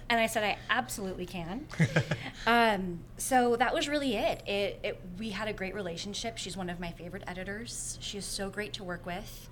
And 0.08 0.18
I 0.18 0.26
said, 0.26 0.42
I 0.42 0.58
absolutely 0.68 1.24
can. 1.24 1.68
um, 2.48 2.98
so 3.16 3.54
that 3.54 3.72
was 3.72 3.88
really 3.88 4.16
it. 4.16 4.42
It, 4.44 4.80
it. 4.82 5.00
We 5.20 5.30
had 5.30 5.46
a 5.46 5.52
great 5.52 5.72
relationship. 5.72 6.36
She's 6.36 6.56
one 6.56 6.68
of 6.68 6.80
my 6.80 6.90
favorite 6.90 7.22
editors. 7.28 7.96
She 8.00 8.18
is 8.18 8.24
so 8.24 8.50
great 8.50 8.72
to 8.72 8.82
work 8.82 9.06
with. 9.06 9.48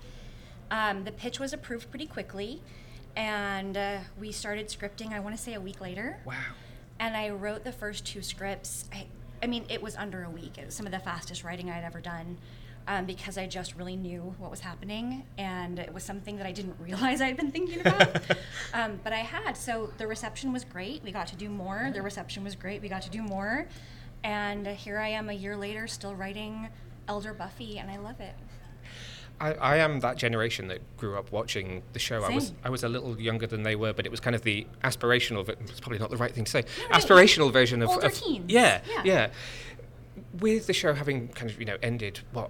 Um, 0.69 1.05
the 1.05 1.13
pitch 1.13 1.39
was 1.39 1.53
approved 1.53 1.89
pretty 1.89 2.07
quickly, 2.07 2.61
and 3.15 3.77
uh, 3.77 3.99
we 4.19 4.33
started 4.33 4.67
scripting, 4.67 5.13
I 5.13 5.21
want 5.21 5.33
to 5.33 5.41
say 5.41 5.53
a 5.53 5.61
week 5.61 5.79
later. 5.79 6.19
Wow. 6.25 6.35
And 6.99 7.15
I 7.15 7.29
wrote 7.29 7.63
the 7.63 7.71
first 7.71 8.05
two 8.05 8.21
scripts. 8.21 8.83
I, 8.91 9.05
I 9.41 9.47
mean, 9.47 9.63
it 9.69 9.81
was 9.81 9.95
under 9.95 10.25
a 10.25 10.29
week. 10.29 10.57
It 10.57 10.65
was 10.65 10.75
some 10.75 10.85
of 10.85 10.91
the 10.91 10.99
fastest 10.99 11.45
writing 11.45 11.69
I'd 11.69 11.85
ever 11.85 12.01
done 12.01 12.37
um, 12.89 13.05
because 13.05 13.37
I 13.37 13.45
just 13.45 13.75
really 13.75 13.95
knew 13.95 14.33
what 14.39 14.49
was 14.49 14.61
happening, 14.61 15.23
and 15.37 15.77
it 15.77 15.93
was 15.93 16.03
something 16.03 16.37
that 16.37 16.47
I 16.47 16.51
didn't 16.51 16.75
realize 16.81 17.21
I'd 17.21 17.37
been 17.37 17.51
thinking 17.51 17.81
about. 17.81 18.21
um, 18.73 18.99
but 19.03 19.13
I 19.13 19.19
had. 19.19 19.55
So 19.55 19.93
the 19.99 20.07
reception 20.07 20.51
was 20.51 20.65
great. 20.65 21.03
We 21.03 21.11
got 21.11 21.27
to 21.27 21.35
do 21.35 21.49
more. 21.49 21.91
The 21.93 22.01
reception 22.01 22.43
was 22.43 22.55
great. 22.55 22.81
We 22.81 22.89
got 22.89 23.03
to 23.03 23.11
do 23.11 23.21
more, 23.21 23.67
and 24.23 24.65
here 24.65 24.97
I 24.97 25.09
am 25.09 25.29
a 25.29 25.33
year 25.33 25.55
later, 25.55 25.87
still 25.87 26.15
writing 26.15 26.67
Elder 27.07 27.31
Buffy, 27.31 27.77
and 27.77 27.91
I 27.91 27.97
love 27.97 28.19
it. 28.19 28.33
I, 29.39 29.53
I, 29.53 29.77
am 29.77 30.01
that 30.01 30.17
generation 30.17 30.67
that 30.67 30.81
grew 30.97 31.17
up 31.17 31.31
watching 31.31 31.81
the 31.93 31.99
show. 31.99 32.21
Same. 32.21 32.31
I 32.31 32.35
was 32.35 32.53
I 32.65 32.69
was 32.71 32.83
a 32.83 32.89
little 32.89 33.17
younger 33.21 33.45
than 33.45 33.61
they 33.61 33.75
were, 33.75 33.93
but 33.93 34.05
it 34.07 34.09
was 34.09 34.19
kind 34.19 34.35
of 34.35 34.41
the 34.41 34.65
aspirational. 34.83 35.47
It's 35.47 35.79
probably 35.79 35.99
not 35.99 36.09
the 36.09 36.17
right 36.17 36.33
thing 36.33 36.43
to 36.43 36.51
say. 36.51 36.63
No, 36.89 36.97
aspirational 36.97 37.53
version 37.53 37.83
of, 37.83 37.89
older 37.89 38.07
of 38.07 38.13
teens. 38.15 38.45
Yeah, 38.49 38.81
Yeah. 38.89 39.01
yeah. 39.05 39.29
With 40.39 40.65
the 40.67 40.73
show 40.73 40.93
having 40.93 41.27
kind 41.29 41.51
of 41.51 41.59
you 41.59 41.65
know 41.65 41.77
ended 41.81 42.21
what 42.33 42.49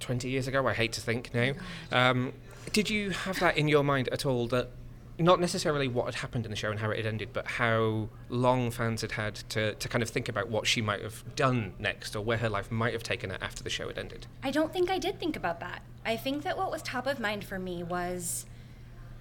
20 0.00 0.28
years 0.28 0.48
ago, 0.48 0.66
I 0.66 0.74
hate 0.74 0.92
to 0.92 1.00
think 1.00 1.32
now. 1.34 1.52
Um, 1.92 2.32
did 2.72 2.90
you 2.90 3.10
have 3.10 3.38
that 3.40 3.56
in 3.56 3.68
your 3.68 3.84
mind 3.84 4.08
at 4.08 4.26
all 4.26 4.46
that 4.48 4.70
not 5.18 5.38
necessarily 5.38 5.86
what 5.86 6.06
had 6.06 6.14
happened 6.16 6.46
in 6.46 6.50
the 6.50 6.56
show 6.56 6.70
and 6.70 6.80
how 6.80 6.90
it 6.90 6.96
had 6.96 7.06
ended, 7.06 7.30
but 7.32 7.46
how 7.46 8.08
long 8.28 8.70
fans 8.70 9.02
had 9.02 9.12
had 9.12 9.34
to, 9.50 9.74
to 9.74 9.88
kind 9.88 10.02
of 10.02 10.08
think 10.08 10.28
about 10.28 10.48
what 10.48 10.66
she 10.66 10.80
might 10.80 11.02
have 11.02 11.22
done 11.36 11.74
next 11.78 12.16
or 12.16 12.24
where 12.24 12.38
her 12.38 12.48
life 12.48 12.70
might 12.70 12.94
have 12.94 13.02
taken 13.02 13.30
her 13.30 13.38
after 13.40 13.62
the 13.62 13.70
show 13.70 13.88
had 13.88 13.98
ended? 13.98 14.26
I 14.42 14.50
don't 14.50 14.72
think 14.72 14.90
I 14.90 14.98
did 14.98 15.20
think 15.20 15.36
about 15.36 15.60
that. 15.60 15.82
I 16.06 16.16
think 16.16 16.42
that 16.44 16.56
what 16.56 16.70
was 16.70 16.82
top 16.82 17.06
of 17.06 17.20
mind 17.20 17.44
for 17.44 17.58
me 17.58 17.82
was 17.82 18.46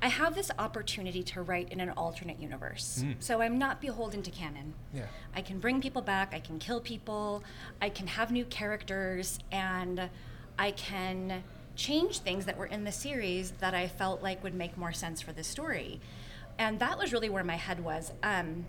I 0.02 0.08
have 0.08 0.36
this 0.36 0.50
opportunity 0.58 1.24
to 1.24 1.42
write 1.42 1.70
in 1.72 1.82
an 1.82 1.90
alternate 1.90 2.40
universe. 2.40 3.04
Mm. 3.06 3.16
So 3.20 3.42
I'm 3.42 3.58
not 3.58 3.82
beholden 3.82 4.24
to 4.24 4.32
canon. 4.32 4.74
Yeah. 4.94 5.08
I 5.36 5.42
can 5.42 5.60
bring 5.60 5.82
people 5.82 6.02
back, 6.02 6.34
I 6.34 6.40
can 6.40 6.60
kill 6.60 6.80
people, 6.80 7.44
I 7.82 7.90
can 7.90 8.08
have 8.08 8.32
new 8.32 8.46
characters, 8.46 9.40
and 9.52 10.10
I 10.60 10.72
can 10.72 11.44
change 11.78 12.20
things 12.20 12.46
that 12.46 12.58
were 12.58 12.66
in 12.66 12.84
the 12.84 12.92
series 12.92 13.52
that 13.62 13.74
I 13.74 13.88
felt 13.88 14.22
like 14.22 14.44
would 14.44 14.54
make 14.54 14.78
more 14.78 14.92
sense 14.92 15.22
for 15.22 15.32
the 15.32 15.44
story. 15.44 16.02
And 16.60 16.78
that 16.80 16.98
was 17.00 17.14
really 17.14 17.30
where 17.30 17.46
my 17.46 17.56
head 17.56 17.82
was. 17.82 18.12
Um, 18.22 18.66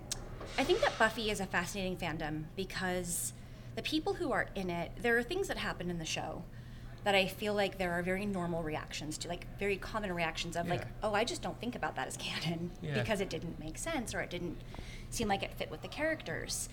I 0.56 0.62
think 0.62 0.80
that 0.82 0.96
Buffy 0.96 1.30
is 1.30 1.40
a 1.40 1.46
fascinating 1.46 1.96
fandom 1.96 2.44
because 2.54 3.32
the 3.74 3.82
people 3.82 4.14
who 4.14 4.30
are 4.30 4.46
in 4.54 4.70
it, 4.70 4.92
there 5.02 5.18
are 5.18 5.22
things 5.24 5.48
that 5.48 5.58
happen 5.58 5.90
in 5.90 5.98
the 5.98 6.04
show 6.04 6.44
that 7.02 7.16
I 7.16 7.26
feel 7.26 7.54
like 7.54 7.78
there 7.78 7.92
are 7.92 8.02
very 8.02 8.26
normal 8.26 8.62
reactions 8.62 9.18
to, 9.18 9.28
like 9.28 9.46
very 9.58 9.76
common 9.76 10.12
reactions 10.12 10.54
of 10.54 10.68
like, 10.68 10.82
oh, 11.02 11.12
I 11.12 11.24
just 11.24 11.42
don't 11.42 11.58
think 11.58 11.74
about 11.74 11.96
that 11.96 12.06
as 12.06 12.16
canon 12.18 12.70
Yeah. 12.82 12.94
because 12.94 13.20
it 13.20 13.30
didn't 13.30 13.58
make 13.58 13.78
sense 13.78 14.14
or 14.14 14.20
it 14.20 14.30
didn't 14.30 14.58
seem 15.08 15.26
like 15.26 15.42
it 15.42 15.52
fit 15.54 15.70
with 15.70 15.82
the 15.82 15.88
characters. 15.88 16.68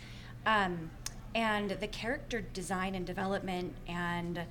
Um, 0.45 0.91
and 1.33 1.71
the 1.71 1.87
character 1.87 2.41
design 2.41 2.93
and 2.93 3.05
development 3.05 3.75
and 3.87 4.41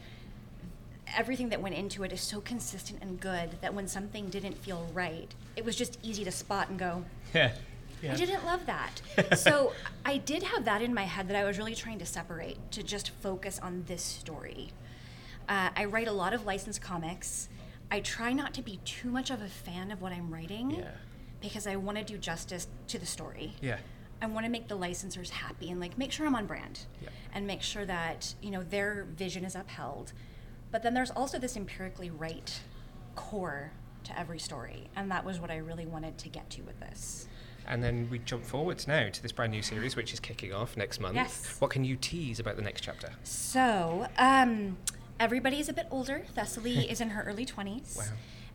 everything 1.14 1.48
that 1.50 1.60
went 1.60 1.74
into 1.74 2.02
it 2.02 2.12
is 2.12 2.20
so 2.20 2.40
consistent 2.40 3.00
and 3.02 3.20
good 3.20 3.50
that 3.60 3.74
when 3.74 3.86
something 3.86 4.28
didn't 4.28 4.56
feel 4.58 4.88
right, 4.92 5.34
it 5.56 5.64
was 5.64 5.76
just 5.76 5.98
easy 6.02 6.24
to 6.24 6.30
spot 6.30 6.68
and 6.68 6.78
go, 6.78 7.04
Yeah. 7.34 7.52
Yeah. 8.02 8.12
I 8.12 8.16
didn't 8.16 8.44
love 8.44 8.66
that. 8.66 9.00
so 9.38 9.72
I 10.04 10.18
did 10.18 10.42
have 10.42 10.66
that 10.66 10.82
in 10.82 10.92
my 10.92 11.04
head 11.04 11.28
that 11.28 11.36
I 11.36 11.44
was 11.44 11.56
really 11.56 11.74
trying 11.74 11.98
to 12.00 12.06
separate 12.06 12.58
to 12.72 12.82
just 12.82 13.08
focus 13.08 13.58
on 13.62 13.84
this 13.86 14.02
story. 14.02 14.68
Uh, 15.48 15.70
I 15.74 15.86
write 15.86 16.06
a 16.06 16.12
lot 16.12 16.34
of 16.34 16.44
licensed 16.44 16.82
comics. 16.82 17.48
I 17.90 18.00
try 18.00 18.32
not 18.34 18.52
to 18.54 18.62
be 18.62 18.80
too 18.84 19.10
much 19.10 19.30
of 19.30 19.40
a 19.40 19.48
fan 19.48 19.90
of 19.90 20.02
what 20.02 20.12
I'm 20.12 20.30
writing 20.32 20.72
Yeah. 20.72 20.90
because 21.40 21.66
I 21.66 21.76
want 21.76 21.96
to 21.96 22.04
do 22.04 22.18
justice 22.18 22.66
to 22.88 22.98
the 22.98 23.06
story. 23.06 23.54
Yeah. 23.62 23.78
I 24.20 24.26
want 24.26 24.44
to 24.44 24.50
make 24.52 24.68
the 24.68 24.76
licensors 24.76 25.30
happy 25.30 25.70
and 25.70 25.80
like 25.80 25.96
make 25.96 26.12
sure 26.12 26.26
I'm 26.26 26.34
on 26.34 26.46
brand 26.46 26.80
Yeah. 27.02 27.08
and 27.32 27.46
make 27.46 27.62
sure 27.62 27.86
that 27.86 28.34
you 28.42 28.50
know 28.50 28.62
their 28.62 29.06
vision 29.16 29.44
is 29.44 29.54
upheld. 29.54 30.12
But 30.70 30.82
then 30.82 30.94
there's 30.94 31.10
also 31.10 31.38
this 31.38 31.56
empirically 31.56 32.10
right 32.10 32.60
core 33.14 33.72
to 34.04 34.18
every 34.18 34.38
story, 34.38 34.88
and 34.94 35.10
that 35.10 35.24
was 35.24 35.40
what 35.40 35.50
I 35.50 35.56
really 35.56 35.86
wanted 35.86 36.18
to 36.18 36.28
get 36.28 36.48
to 36.50 36.62
with 36.62 36.78
this. 36.80 37.26
And 37.66 37.82
then 37.82 38.08
we 38.10 38.20
jump 38.20 38.44
forwards 38.44 38.86
now 38.86 39.08
to 39.08 39.22
this 39.22 39.32
brand 39.32 39.52
new 39.52 39.62
series, 39.62 39.96
which 39.96 40.12
is 40.12 40.20
kicking 40.20 40.52
off 40.52 40.76
next 40.76 41.00
month. 41.00 41.16
Yes. 41.16 41.56
What 41.58 41.70
can 41.70 41.84
you 41.84 41.96
tease 41.96 42.38
about 42.38 42.56
the 42.56 42.62
next 42.62 42.82
chapter? 42.82 43.10
So, 43.24 44.06
um, 44.18 44.76
everybody's 45.18 45.68
a 45.68 45.72
bit 45.72 45.86
older. 45.90 46.22
Thessaly 46.36 46.84
is 46.90 47.00
in 47.00 47.10
her 47.10 47.24
early 47.24 47.44
20s. 47.44 47.96
Wow. 47.96 48.04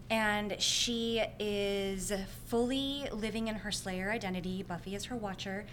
And 0.09 0.61
she 0.61 1.23
is 1.39 2.11
fully 2.45 3.07
living 3.11 3.47
in 3.47 3.55
her 3.55 3.71
Slayer 3.71 4.11
identity. 4.11 4.63
Buffy 4.63 4.95
is 4.95 5.05
her 5.05 5.15
watcher. 5.15 5.65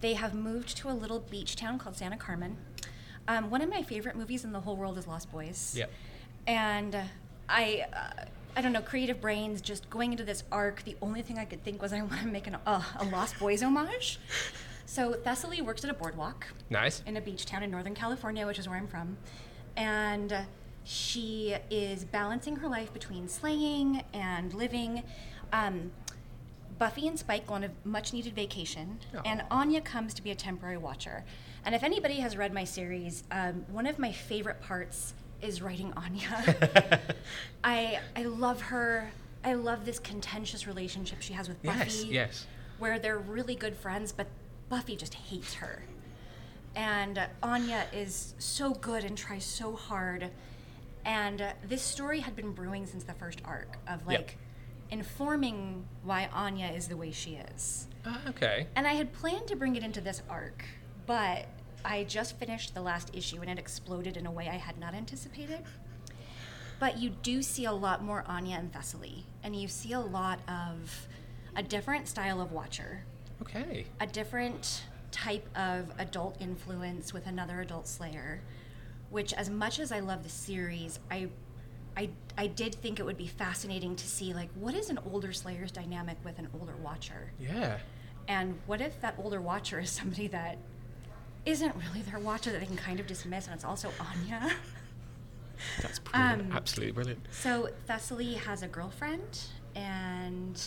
They 0.00 0.14
have 0.14 0.34
moved 0.34 0.76
to 0.78 0.90
a 0.90 0.92
little 0.92 1.20
beach 1.20 1.56
town 1.56 1.78
called 1.78 1.96
Santa 1.96 2.16
Carmen. 2.16 2.56
Um, 3.28 3.50
one 3.50 3.62
of 3.62 3.70
my 3.70 3.82
favorite 3.82 4.16
movies 4.16 4.44
in 4.44 4.52
the 4.52 4.60
whole 4.60 4.76
world 4.76 4.98
is 4.98 5.06
Lost 5.06 5.30
Boys. 5.30 5.74
Yep. 5.76 5.90
And 6.46 6.96
I, 7.48 7.86
uh, 7.92 8.24
I 8.56 8.60
don't 8.62 8.72
know, 8.72 8.82
creative 8.82 9.20
brains 9.20 9.60
just 9.60 9.88
going 9.90 10.10
into 10.12 10.24
this 10.24 10.42
arc. 10.50 10.82
The 10.84 10.96
only 11.00 11.22
thing 11.22 11.38
I 11.38 11.44
could 11.44 11.62
think 11.64 11.80
was 11.80 11.92
I 11.92 12.00
want 12.02 12.20
to 12.22 12.26
make 12.26 12.46
an, 12.46 12.56
uh, 12.66 12.82
a 12.98 13.04
Lost 13.04 13.38
Boys 13.38 13.62
homage. 13.62 14.18
So 14.84 15.14
Thessaly 15.14 15.62
works 15.62 15.84
at 15.84 15.90
a 15.90 15.94
boardwalk 15.94 16.48
Nice. 16.68 17.02
in 17.06 17.16
a 17.16 17.20
beach 17.22 17.46
town 17.46 17.62
in 17.62 17.70
Northern 17.70 17.94
California, 17.94 18.46
which 18.46 18.58
is 18.58 18.68
where 18.68 18.76
I'm 18.76 18.88
from. 18.88 19.16
And 19.74 20.36
she 20.84 21.54
is 21.70 22.04
balancing 22.04 22.56
her 22.56 22.68
life 22.68 22.92
between 22.92 23.26
slaying 23.26 24.02
and 24.12 24.52
living. 24.52 25.02
Um, 25.50 25.92
Buffy 26.78 27.08
and 27.08 27.18
Spike 27.18 27.46
go 27.46 27.54
on 27.54 27.64
a 27.64 27.70
much 27.84 28.12
needed 28.12 28.34
vacation, 28.34 28.98
and 29.24 29.44
Anya 29.50 29.80
comes 29.80 30.12
to 30.14 30.22
be 30.22 30.30
a 30.30 30.34
temporary 30.34 30.76
watcher. 30.76 31.24
And 31.64 31.74
if 31.74 31.82
anybody 31.84 32.16
has 32.16 32.36
read 32.36 32.52
my 32.52 32.64
series, 32.64 33.22
um, 33.30 33.64
one 33.70 33.86
of 33.86 33.98
my 33.98 34.10
favorite 34.12 34.60
parts 34.62 35.14
is 35.40 35.62
writing 35.62 35.92
Anya. 35.96 37.00
I 37.64 38.00
I 38.16 38.24
love 38.24 38.60
her. 38.62 39.10
I 39.44 39.54
love 39.54 39.84
this 39.84 39.98
contentious 39.98 40.66
relationship 40.66 41.20
she 41.20 41.32
has 41.32 41.48
with 41.48 41.60
Buffy 41.62 41.78
Yes, 41.78 42.04
yes. 42.04 42.46
where 42.78 42.98
they're 42.98 43.18
really 43.18 43.54
good 43.56 43.76
friends, 43.76 44.12
but 44.12 44.26
Buffy 44.68 44.96
just 44.96 45.14
hates 45.14 45.54
her. 45.54 45.82
And 46.76 47.18
uh, 47.18 47.26
Anya 47.42 47.86
is 47.92 48.34
so 48.38 48.72
good 48.72 49.04
and 49.04 49.18
tries 49.18 49.44
so 49.44 49.74
hard. 49.74 50.30
And 51.04 51.42
uh, 51.42 51.52
this 51.66 51.82
story 51.82 52.20
had 52.20 52.36
been 52.36 52.52
brewing 52.52 52.86
since 52.86 53.02
the 53.04 53.14
first 53.14 53.40
arc 53.44 53.76
of 53.88 54.00
Yep. 54.08 54.18
like 54.20 54.38
informing 54.90 55.84
why 56.04 56.28
Anya 56.32 56.66
is 56.68 56.86
the 56.88 56.96
way 56.96 57.10
she 57.10 57.34
is. 57.54 57.88
Ah, 58.06 58.20
okay. 58.28 58.66
And 58.76 58.86
I 58.86 58.92
had 58.94 59.12
planned 59.12 59.48
to 59.48 59.56
bring 59.56 59.74
it 59.74 59.82
into 59.82 60.00
this 60.00 60.22
arc, 60.30 60.64
but 61.06 61.46
I 61.84 62.04
just 62.04 62.36
finished 62.38 62.74
the 62.74 62.80
last 62.82 63.10
issue 63.14 63.40
and 63.40 63.50
it 63.50 63.58
exploded 63.58 64.16
in 64.16 64.26
a 64.26 64.30
way 64.30 64.48
I 64.48 64.56
had 64.56 64.78
not 64.78 64.94
anticipated. 64.94 65.60
But 66.78 66.98
you 66.98 67.10
do 67.10 67.42
see 67.42 67.64
a 67.64 67.72
lot 67.72 68.02
more 68.02 68.24
Anya 68.26 68.56
and 68.56 68.72
Thessaly, 68.72 69.24
and 69.44 69.54
you 69.54 69.68
see 69.68 69.92
a 69.92 70.00
lot 70.00 70.40
of 70.48 71.06
a 71.54 71.62
different 71.62 72.08
style 72.08 72.40
of 72.40 72.50
Watcher, 72.50 73.04
Okay. 73.40 73.86
a 74.00 74.06
different 74.06 74.82
type 75.12 75.46
of 75.56 75.92
adult 75.98 76.36
influence 76.40 77.12
with 77.12 77.26
another 77.26 77.60
adult 77.60 77.86
Slayer, 77.86 78.40
which, 79.10 79.32
as 79.34 79.48
much 79.50 79.78
as 79.78 79.92
I 79.92 80.00
love 80.00 80.22
the 80.22 80.28
series, 80.28 80.98
I. 81.10 81.28
I, 81.94 82.08
I 82.38 82.46
did 82.46 82.74
think 82.76 82.98
it 83.00 83.02
would 83.04 83.18
be 83.18 83.26
fascinating 83.26 83.96
to 83.96 84.06
see 84.06 84.32
like 84.32 84.48
what 84.54 84.72
is 84.74 84.88
an 84.88 84.98
older 85.12 85.30
Slayer's 85.34 85.70
dynamic 85.70 86.16
with 86.24 86.38
an 86.38 86.48
older 86.58 86.74
Watcher. 86.76 87.32
Yeah. 87.38 87.76
And 88.28 88.58
what 88.64 88.80
if 88.80 88.98
that 89.02 89.14
older 89.18 89.42
watcher 89.42 89.78
is 89.78 89.90
somebody 89.90 90.26
that 90.28 90.56
isn't 91.44 91.74
really 91.76 92.02
their 92.02 92.18
watcher 92.20 92.50
that 92.52 92.60
they 92.60 92.66
can 92.66 92.76
kind 92.76 93.00
of 93.00 93.06
dismiss 93.06 93.46
and 93.46 93.54
it's 93.54 93.64
also 93.64 93.90
Anya? 94.00 94.50
That's 95.80 95.98
brilliant. 95.98 96.42
Um, 96.42 96.52
Absolutely 96.52 96.92
brilliant. 96.92 97.20
so 97.30 97.68
Thessaly 97.88 98.34
has 98.34 98.62
a 98.62 98.68
girlfriend 98.68 99.40
and 99.74 100.60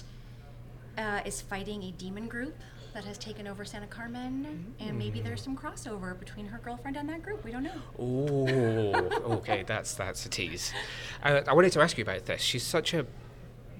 uh, 0.98 1.22
is 1.25 1.41
fighting 1.41 1.84
a 1.84 1.91
demon 1.91 2.27
group 2.27 2.55
that 2.94 3.03
has 3.03 3.17
taken 3.17 3.46
over 3.46 3.65
Santa 3.65 3.88
Carmen. 3.88 4.74
And 4.79 4.98
maybe 4.98 5.20
there's 5.20 5.41
some 5.41 5.58
crossover 5.58 6.17
between 6.17 6.46
her 6.46 6.60
girlfriend 6.63 6.96
and 6.96 7.10
that 7.10 7.22
group. 7.22 7.44
We 7.44 7.51
don't 7.51 7.63
know. 7.63 7.72
Oh, 8.00 9.34
okay. 9.36 9.63
That's 9.67 9.96
that's 9.96 10.25
a 10.25 10.29
tease. 10.29 10.74
Uh, 11.22 11.41
I 11.46 11.53
wanted 11.53 11.74
to 11.74 11.82
ask 11.82 11.98
you 11.98 12.03
about 12.03 12.25
this. 12.25 12.41
She's 12.41 12.63
such 12.63 12.94
a 12.94 13.05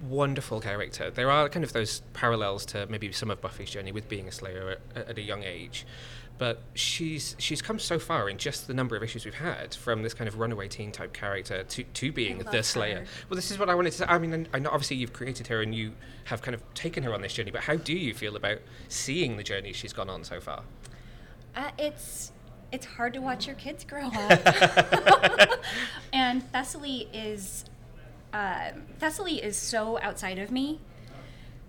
wonderful 0.08 0.60
character. 0.60 1.10
There 1.10 1.30
are 1.30 1.48
kind 1.48 1.64
of 1.64 1.72
those 1.72 2.02
parallels 2.12 2.64
to 2.66 2.86
maybe 2.86 3.10
some 3.12 3.30
of 3.30 3.40
Buffy's 3.40 3.70
journey 3.70 3.92
with 3.92 4.08
being 4.08 4.28
a 4.28 4.32
Slayer 4.32 4.78
at, 4.94 5.08
at 5.08 5.18
a 5.18 5.22
young 5.22 5.42
age, 5.42 5.86
but 6.38 6.60
she's 6.74 7.34
she's 7.38 7.62
come 7.62 7.78
so 7.78 7.98
far 7.98 8.28
in 8.28 8.38
just 8.38 8.66
the 8.66 8.74
number 8.74 8.96
of 8.96 9.02
issues 9.02 9.24
we've 9.24 9.34
had 9.34 9.74
from 9.74 10.02
this 10.02 10.14
kind 10.14 10.28
of 10.28 10.38
runaway 10.38 10.68
teen 10.68 10.92
type 10.92 11.12
character 11.12 11.62
to 11.64 11.82
to 11.84 12.12
being 12.12 12.38
the 12.38 12.62
Slayer. 12.62 13.00
her. 13.00 13.06
Well, 13.28 13.36
this 13.36 13.50
is 13.50 13.58
what 13.58 13.68
I 13.70 13.74
wanted 13.74 13.92
to. 13.92 13.98
say. 13.98 14.04
I 14.06 14.18
mean, 14.18 14.48
I 14.52 14.58
know 14.58 14.70
obviously 14.70 14.96
you've 14.96 15.12
created 15.12 15.46
her 15.48 15.62
and 15.62 15.74
you 15.74 15.92
have 16.24 16.42
kind 16.42 16.54
of 16.54 16.62
taken 16.74 17.02
her 17.04 17.14
on 17.14 17.22
this 17.22 17.32
journey, 17.32 17.50
but 17.50 17.62
how 17.62 17.76
do 17.76 17.94
you 17.96 18.12
feel 18.14 18.36
about 18.36 18.58
seeing 18.88 19.36
the 19.36 19.42
journey 19.42 19.72
she's 19.72 19.92
gone 19.92 20.10
on 20.10 20.24
so 20.24 20.40
far? 20.40 20.62
Uh, 21.54 21.70
it's 21.78 22.32
it's 22.72 22.84
hard 22.84 23.14
to 23.14 23.20
watch 23.20 23.46
your 23.46 23.56
kids 23.56 23.84
grow 23.84 24.06
up. 24.14 25.50
and 26.12 26.42
Thessaly 26.52 27.08
is 27.14 27.64
um, 28.36 28.82
Thessaly 29.00 29.42
is 29.42 29.56
so 29.56 29.98
outside 30.00 30.38
of 30.38 30.50
me. 30.50 30.80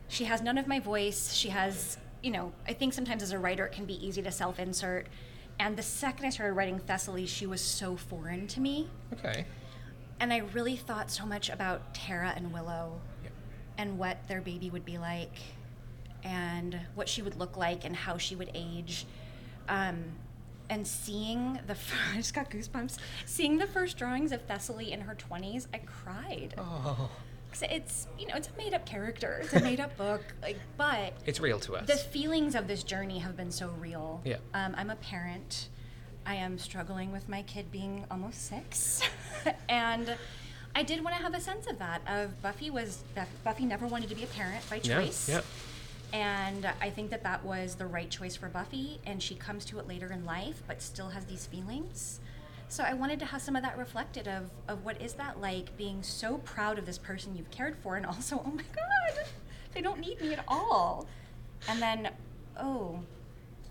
She 0.09 0.25
has 0.25 0.41
none 0.41 0.57
of 0.57 0.67
my 0.67 0.79
voice. 0.79 1.33
She 1.33 1.49
has, 1.49 1.97
you 2.21 2.31
know, 2.31 2.51
I 2.67 2.73
think 2.73 2.93
sometimes 2.93 3.23
as 3.23 3.31
a 3.31 3.39
writer 3.39 3.65
it 3.65 3.71
can 3.71 3.85
be 3.85 4.05
easy 4.05 4.21
to 4.21 4.31
self-insert. 4.31 5.07
And 5.59 5.77
the 5.77 5.83
second 5.83 6.25
I 6.25 6.29
started 6.29 6.53
writing 6.53 6.79
Thessaly, 6.79 7.25
she 7.25 7.45
was 7.45 7.61
so 7.61 7.95
foreign 7.95 8.47
to 8.47 8.59
me. 8.59 8.89
Okay. 9.13 9.45
And 10.19 10.33
I 10.33 10.39
really 10.53 10.75
thought 10.75 11.09
so 11.09 11.25
much 11.25 11.49
about 11.49 11.93
Tara 11.93 12.33
and 12.35 12.51
Willow 12.53 12.99
Yep. 13.23 13.31
and 13.77 13.97
what 13.97 14.27
their 14.27 14.41
baby 14.41 14.69
would 14.69 14.85
be 14.85 14.97
like 14.97 15.37
and 16.23 16.77
what 16.95 17.07
she 17.07 17.21
would 17.21 17.37
look 17.37 17.55
like 17.55 17.85
and 17.85 17.95
how 17.95 18.17
she 18.17 18.35
would 18.35 18.51
age. 18.53 19.05
Um, 19.69 20.03
and 20.69 20.85
seeing 20.87 21.59
the, 21.67 21.75
first, 21.75 22.01
I 22.13 22.15
just 22.17 22.33
got 22.33 22.49
goosebumps. 22.49 22.97
Seeing 23.25 23.57
the 23.57 23.67
first 23.67 23.97
drawings 23.97 24.31
of 24.31 24.45
Thessaly 24.47 24.91
in 24.91 25.01
her 25.01 25.15
20s, 25.15 25.67
I 25.73 25.79
cried. 25.79 26.55
Oh, 26.57 27.09
'Cause 27.51 27.63
it's, 27.71 28.07
you 28.19 28.27
know, 28.27 28.35
it's 28.35 28.49
a 28.49 28.57
made 28.57 28.73
up 28.73 28.85
character, 28.85 29.39
it's 29.41 29.53
a 29.53 29.61
made 29.61 29.79
up 29.79 29.95
book, 29.97 30.21
like, 30.41 30.57
but 30.77 31.13
it's 31.25 31.39
real 31.39 31.59
to 31.61 31.77
us. 31.77 31.87
the 31.87 31.95
feelings 31.95 32.55
of 32.55 32.67
this 32.67 32.83
journey 32.83 33.19
have 33.19 33.37
been 33.37 33.51
so 33.51 33.69
real. 33.79 34.21
Yeah. 34.25 34.37
Um, 34.53 34.75
I'm 34.77 34.89
a 34.89 34.95
parent. 34.97 35.69
I 36.25 36.35
am 36.35 36.59
struggling 36.59 37.13
with 37.13 37.29
my 37.29 37.41
kid 37.43 37.71
being 37.71 38.03
almost 38.11 38.47
six, 38.47 39.01
and 39.69 40.17
I 40.75 40.83
did 40.83 41.01
want 41.03 41.15
to 41.15 41.21
have 41.23 41.33
a 41.33 41.39
sense 41.39 41.67
of 41.67 41.79
that. 41.79 42.01
Of 42.05 42.39
Buffy 42.41 42.69
was 42.69 43.01
Buffy 43.45 43.65
never 43.65 43.87
wanted 43.87 44.09
to 44.09 44.15
be 44.15 44.23
a 44.25 44.27
parent 44.27 44.69
by 44.69 44.81
Yeah, 44.83 45.01
choice. 45.01 45.29
yeah. 45.29 45.41
And 46.13 46.67
I 46.81 46.89
think 46.89 47.09
that 47.11 47.23
that 47.23 47.43
was 47.43 47.75
the 47.75 47.85
right 47.85 48.09
choice 48.09 48.35
for 48.35 48.47
Buffy, 48.47 48.99
and 49.05 49.21
she 49.21 49.35
comes 49.35 49.65
to 49.65 49.79
it 49.79 49.87
later 49.87 50.11
in 50.11 50.25
life, 50.25 50.63
but 50.67 50.81
still 50.81 51.09
has 51.09 51.25
these 51.25 51.45
feelings. 51.45 52.19
So 52.69 52.83
I 52.83 52.93
wanted 52.93 53.19
to 53.19 53.25
have 53.25 53.41
some 53.41 53.55
of 53.55 53.61
that 53.63 53.77
reflected 53.77 54.27
of, 54.27 54.49
of 54.67 54.83
what 54.83 55.01
is 55.01 55.13
that 55.13 55.39
like 55.41 55.75
being 55.77 56.03
so 56.03 56.37
proud 56.39 56.77
of 56.79 56.85
this 56.85 56.97
person 56.97 57.35
you've 57.35 57.51
cared 57.51 57.77
for, 57.77 57.95
and 57.97 58.05
also, 58.05 58.41
oh 58.45 58.51
my 58.51 58.63
god, 58.75 59.25
they 59.73 59.81
don't 59.81 59.99
need 59.99 60.19
me 60.21 60.33
at 60.33 60.43
all. 60.47 61.07
And 61.69 61.81
then, 61.81 62.09
oh, 62.59 62.99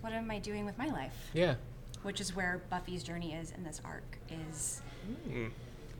what 0.01 0.13
am 0.13 0.29
I 0.29 0.39
doing 0.39 0.65
with 0.65 0.77
my 0.77 0.87
life? 0.87 1.29
yeah. 1.33 1.55
Which 2.03 2.21
is 2.21 2.35
where 2.35 2.61
Buffy's 2.69 3.01
journey 3.03 3.33
is 3.33 3.51
in 3.51 3.63
this 3.63 3.81
arc. 3.83 4.19
Is 4.29 4.81
Mm. 5.27 5.49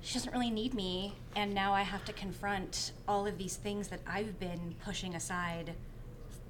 she 0.01 0.13
doesn't 0.13 0.31
really 0.31 0.51
need 0.51 0.73
me, 0.73 1.15
and 1.35 1.53
now 1.53 1.73
I 1.73 1.81
have 1.81 2.05
to 2.05 2.13
confront 2.13 2.91
all 3.07 3.25
of 3.25 3.37
these 3.37 3.55
things 3.55 3.87
that 3.87 3.99
I've 4.05 4.39
been 4.39 4.75
pushing 4.85 5.15
aside 5.15 5.73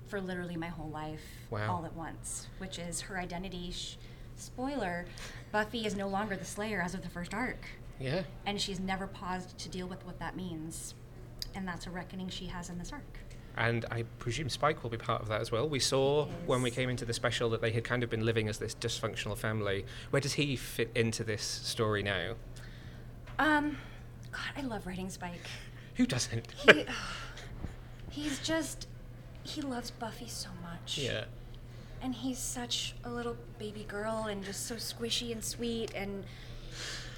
for 0.08 0.20
literally 0.22 0.56
my 0.58 0.68
whole 0.68 0.90
life, 0.90 1.22
Wow. 1.50 1.76
all 1.78 1.86
at 1.86 1.94
once. 1.94 2.48
Which 2.58 2.80
is 2.80 3.02
her 3.02 3.18
identity. 3.20 3.72
Sh- 3.72 3.98
spoiler: 4.36 5.06
Buffy 5.52 5.86
is 5.86 5.96
no 5.96 6.08
longer 6.08 6.36
the 6.36 6.46
Slayer 6.46 6.82
as 6.82 6.94
of 6.94 7.02
the 7.02 7.10
first 7.10 7.34
arc, 7.34 7.66
Yeah. 8.00 8.24
and 8.46 8.60
she's 8.62 8.80
never 8.80 9.08
paused 9.08 9.58
to 9.60 9.70
deal 9.70 9.88
with 9.88 10.06
what 10.06 10.20
that 10.20 10.36
means, 10.36 10.94
and 11.56 11.68
that's 11.68 11.88
a 11.88 11.90
reckoning 11.92 12.30
she 12.30 12.46
has 12.48 12.70
in 12.70 12.78
this 12.78 12.92
arc. 12.94 13.20
And 13.56 13.86
I 13.90 14.04
presume 14.20 14.50
Spike 14.50 14.84
will 14.84 14.92
be 14.92 14.98
part 14.98 15.24
of 15.24 15.30
that 15.30 15.42
as 15.42 15.52
well. 15.52 15.68
We 15.68 15.80
saw 15.80 16.28
when 16.46 16.62
we 16.62 16.70
came 16.70 16.90
into 16.92 17.06
the 17.06 17.14
special 17.14 17.50
that 17.50 17.62
they 17.62 17.72
had 17.72 17.84
kind 17.84 18.04
of 18.04 18.10
been 18.12 18.24
living 18.24 18.48
as 18.48 18.60
this 18.60 18.76
dysfunctional 18.76 19.36
family. 19.36 19.84
Where 20.12 20.20
does 20.20 20.34
he 20.34 20.56
fit 20.56 20.92
into 20.94 21.24
this 21.24 21.42
story 21.42 22.04
now? 22.04 22.36
Um, 23.40 23.78
God, 24.32 24.42
I 24.56 24.62
love 24.62 24.86
writing 24.86 25.10
Spike. 25.10 25.48
Who 25.96 26.06
doesn't? 26.06 26.52
He, 26.52 26.86
he's 28.12 28.38
just 28.40 28.88
he 29.48 29.62
loves 29.62 29.92
Buffy 29.92 30.27
so 30.27 30.50
much. 30.62 30.98
Yeah. 30.98 31.25
And 32.01 32.13
he's 32.13 32.38
such 32.38 32.94
a 33.04 33.10
little 33.10 33.38
baby 33.58 33.86
girl 33.88 34.25
and 34.30 34.44
just 34.44 34.66
so 34.68 34.75
squishy 34.75 35.32
and 35.32 35.44
sweet 35.44 35.92
and 35.96 36.24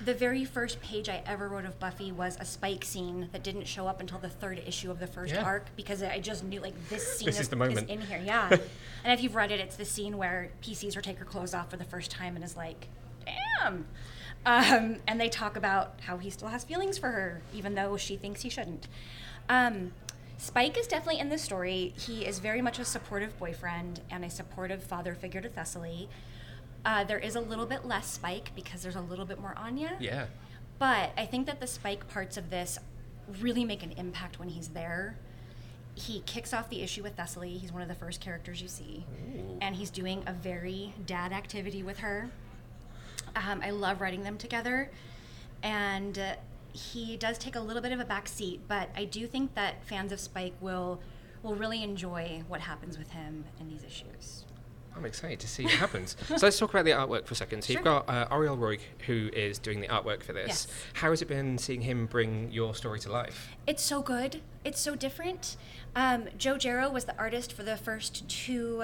the 0.06 0.14
very 0.14 0.46
first 0.46 0.80
page 0.80 1.10
I 1.10 1.22
ever 1.26 1.50
wrote 1.50 1.66
of 1.66 1.78
Buffy 1.78 2.14
was 2.14 2.38
a 2.40 2.46
Spike 2.46 2.86
scene 2.86 3.28
that 3.34 3.44
didn't 3.44 3.66
show 3.68 3.86
up 3.88 4.00
until 4.00 4.18
the 4.18 4.30
third 4.30 4.62
issue 4.66 4.90
of 4.90 5.00
the 5.00 5.08
first 5.08 5.34
Yeah. 5.34 5.44
arc 5.44 5.76
because 5.76 6.02
I 6.02 6.20
just 6.20 6.46
knew 6.46 6.62
like 6.62 6.74
this 6.88 7.06
scene 7.18 7.26
This 7.26 7.40
is 7.42 7.50
the 7.50 7.58
moment. 7.58 7.90
in 7.90 8.00
here. 8.00 8.22
Yeah. 8.24 8.48
and 9.04 9.12
if 9.12 9.22
you've 9.22 9.36
read 9.36 9.52
it, 9.52 9.60
it's 9.60 9.76
the 9.76 9.84
scene 9.84 10.18
where 10.18 10.52
P 10.62 10.74
sees 10.74 10.94
her 10.94 11.02
take 11.02 11.18
her 11.20 11.26
clothes 11.26 11.54
off 11.54 11.70
for 11.70 11.76
the 11.78 11.84
first 11.84 12.12
time 12.12 12.36
and 12.36 12.46
is 12.46 12.56
like, 12.56 12.88
"Damn." 13.26 13.86
Um, 14.46 14.96
and 15.06 15.20
they 15.20 15.28
talk 15.28 15.58
about 15.58 16.00
how 16.06 16.18
he 16.18 16.30
still 16.30 16.48
has 16.48 16.64
feelings 16.64 16.98
for 16.98 17.12
her, 17.12 17.42
even 17.54 17.76
though 17.76 17.98
she 17.98 18.16
thinks 18.16 18.42
he 18.44 18.50
shouldn't. 18.50 18.88
Um, 19.50 19.92
Spike 20.40 20.78
is 20.78 20.88
definitely 20.88 21.20
in 21.20 21.28
this 21.28 21.42
story. 21.42 21.94
He 21.98 22.26
is 22.26 22.40
very 22.40 22.62
much 22.62 22.80
a 22.80 22.86
supportive 22.86 23.38
boyfriend 23.38 24.00
and 24.10 24.24
a 24.24 24.30
supportive 24.30 24.82
father 24.82 25.14
figure 25.14 25.42
to 25.42 25.50
Thessaly. 25.50 26.08
Uh, 26.86 27.04
there 27.04 27.20
is 27.20 27.36
a 27.36 27.42
little 27.42 27.66
bit 27.66 27.86
less 27.86 28.10
Spike 28.10 28.52
because 28.56 28.82
there's 28.82 28.96
a 28.96 29.02
little 29.02 29.26
bit 29.26 29.42
more 29.42 29.54
Anya. 29.58 29.98
Yeah. 30.00 30.28
But 30.80 31.12
I 31.18 31.26
think 31.26 31.46
that 31.48 31.60
the 31.60 31.68
Spike 31.68 32.08
parts 32.08 32.38
of 32.38 32.50
this 32.50 32.80
really 33.42 33.66
make 33.66 33.84
an 33.84 33.92
impact 33.92 34.40
when 34.40 34.48
he's 34.48 34.70
there. 34.70 35.18
He 35.96 36.22
kicks 36.22 36.54
off 36.54 36.70
the 36.70 36.82
issue 36.84 37.04
with 37.04 37.18
Thessaly. 37.18 37.58
He's 37.58 37.74
one 37.74 37.82
of 37.82 37.90
the 37.90 37.96
first 37.96 38.22
characters 38.22 38.62
you 38.62 38.70
see. 38.70 39.04
Ooh. 39.12 39.58
And 39.60 39.76
he's 39.76 39.90
doing 39.90 40.24
a 40.26 40.32
very 40.32 40.94
dad 41.06 41.34
activity 41.34 41.84
with 41.84 42.00
her. 42.00 42.30
Um, 43.36 43.60
I 43.62 43.72
love 43.72 44.00
writing 44.00 44.24
them 44.24 44.38
together. 44.38 44.90
And 45.64 46.18
uh, 46.18 46.36
he 46.74 47.18
does 47.18 47.38
take 47.38 47.56
a 47.56 47.60
little 47.60 47.82
bit 47.82 47.92
of 47.92 48.00
a 48.00 48.06
back 48.06 48.28
seat, 48.28 48.62
but 48.68 48.90
I 48.96 49.06
do 49.06 49.28
think 49.28 49.56
that 49.56 49.84
fans 49.86 50.12
of 50.12 50.20
Spike 50.20 50.54
will 50.62 51.02
will 51.42 51.56
really 51.56 51.84
enjoy 51.84 52.44
what 52.50 52.60
happens 52.60 52.98
with 52.98 53.12
him 53.12 53.46
in 53.62 53.70
these 53.70 53.84
issues. 53.84 54.46
I'm 54.96 55.06
excited 55.06 55.40
to 55.40 55.48
see 55.48 55.64
what 55.64 55.74
happens. 55.74 56.18
so 56.28 56.36
let's 56.42 56.60
talk 56.60 56.72
about 56.72 56.84
the 56.84 56.92
artwork 56.92 57.26
for 57.26 57.34
a 57.34 57.38
second. 57.38 57.64
So 57.64 57.72
you've 57.72 57.84
got 57.84 58.10
uh, 58.10 58.28
Oriol 58.28 58.58
Roig, 58.58 58.82
who 59.06 59.30
is 59.32 59.58
doing 59.58 59.80
the 59.80 59.88
artwork 59.88 60.24
for 60.24 60.34
this. 60.34 60.48
Yes. 60.48 60.68
How 60.94 61.12
has 61.12 61.22
it 61.22 61.30
been 61.30 61.58
seeing 61.58 61.82
him 61.82 62.08
bring 62.08 62.52
your 62.52 62.76
story 62.76 63.00
to 63.02 63.12
life? 63.12 63.56
It's 63.66 63.82
so 63.82 64.02
good. 64.02 64.42
It's 64.66 64.82
so 64.82 64.96
different. 64.96 65.56
Um, 65.96 66.28
Joe 66.38 66.56
Jaro 66.56 66.92
was 66.92 67.06
the 67.06 67.18
artist 67.18 67.54
for 67.54 67.64
the 67.64 67.78
first 67.78 68.28
two 68.28 68.84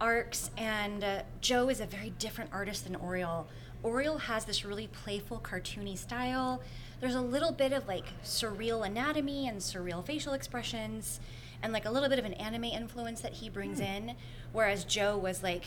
arcs, 0.00 0.50
and 0.56 1.04
uh, 1.04 1.22
Joe 1.40 1.68
is 1.68 1.80
a 1.80 1.86
very 1.86 2.10
different 2.18 2.50
artist 2.52 2.84
than 2.84 2.96
Oriol. 2.96 3.46
Oriol 3.84 4.20
has 4.20 4.46
this 4.46 4.64
really 4.64 4.86
playful, 4.86 5.40
cartoony 5.40 5.98
style. 5.98 6.62
There's 7.00 7.14
a 7.14 7.20
little 7.20 7.52
bit 7.52 7.72
of 7.72 7.86
like 7.86 8.06
surreal 8.22 8.86
anatomy 8.86 9.46
and 9.48 9.58
surreal 9.58 10.04
facial 10.04 10.32
expressions, 10.32 11.20
and 11.62 11.72
like 11.72 11.84
a 11.84 11.90
little 11.90 12.08
bit 12.08 12.18
of 12.18 12.24
an 12.24 12.34
anime 12.34 12.64
influence 12.64 13.20
that 13.22 13.32
he 13.32 13.48
brings 13.48 13.80
in, 13.80 14.14
whereas 14.52 14.84
Joe 14.84 15.16
was 15.16 15.42
like 15.42 15.64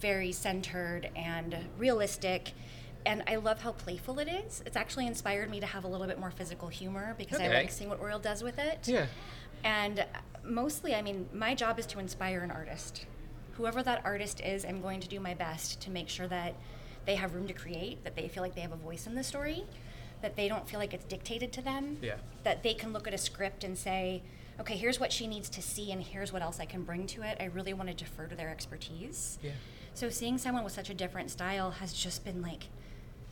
very 0.00 0.32
centered 0.32 1.10
and 1.16 1.56
realistic. 1.78 2.52
And 3.06 3.22
I 3.26 3.36
love 3.36 3.60
how 3.60 3.72
playful 3.72 4.18
it 4.18 4.28
is. 4.28 4.62
It's 4.64 4.76
actually 4.76 5.06
inspired 5.06 5.50
me 5.50 5.60
to 5.60 5.66
have 5.66 5.84
a 5.84 5.88
little 5.88 6.06
bit 6.06 6.18
more 6.18 6.30
physical 6.30 6.68
humor 6.68 7.14
because 7.18 7.40
I 7.40 7.48
like 7.48 7.70
seeing 7.70 7.90
what 7.90 8.00
Oriol 8.00 8.20
does 8.22 8.42
with 8.42 8.58
it. 8.58 8.88
Yeah. 8.88 9.06
And 9.62 10.00
uh, 10.00 10.04
mostly, 10.42 10.94
I 10.94 11.02
mean, 11.02 11.28
my 11.32 11.54
job 11.54 11.78
is 11.78 11.86
to 11.86 11.98
inspire 11.98 12.40
an 12.40 12.50
artist. 12.50 13.04
Whoever 13.56 13.82
that 13.82 14.02
artist 14.04 14.40
is, 14.40 14.64
I'm 14.64 14.80
going 14.80 15.00
to 15.00 15.08
do 15.08 15.20
my 15.20 15.34
best 15.34 15.80
to 15.82 15.90
make 15.90 16.08
sure 16.08 16.26
that 16.28 16.54
they 17.04 17.14
have 17.14 17.34
room 17.34 17.46
to 17.46 17.52
create, 17.52 18.02
that 18.04 18.16
they 18.16 18.28
feel 18.28 18.42
like 18.42 18.54
they 18.54 18.62
have 18.62 18.72
a 18.72 18.76
voice 18.76 19.06
in 19.06 19.14
the 19.14 19.24
story, 19.24 19.64
that 20.24 20.36
they 20.36 20.48
don't 20.48 20.66
feel 20.66 20.80
like 20.80 20.94
it's 20.94 21.04
dictated 21.04 21.52
to 21.52 21.60
them, 21.60 21.98
Yeah. 22.00 22.16
that 22.44 22.62
they 22.62 22.72
can 22.72 22.94
look 22.94 23.06
at 23.06 23.12
a 23.12 23.18
script 23.18 23.62
and 23.62 23.76
say, 23.76 24.22
okay, 24.58 24.74
here's 24.74 24.98
what 24.98 25.12
she 25.12 25.26
needs 25.26 25.50
to 25.50 25.60
see, 25.60 25.92
and 25.92 26.02
here's 26.02 26.32
what 26.32 26.40
else 26.40 26.58
I 26.58 26.64
can 26.64 26.82
bring 26.82 27.06
to 27.08 27.22
it. 27.22 27.36
I 27.38 27.44
really 27.44 27.74
want 27.74 27.90
to 27.90 27.94
defer 27.94 28.26
to 28.26 28.34
their 28.34 28.48
expertise. 28.48 29.38
Yeah. 29.42 29.50
So 29.92 30.08
seeing 30.08 30.38
someone 30.38 30.64
with 30.64 30.72
such 30.72 30.88
a 30.88 30.94
different 30.94 31.30
style 31.30 31.72
has 31.72 31.92
just 31.92 32.24
been 32.24 32.40
like 32.40 32.64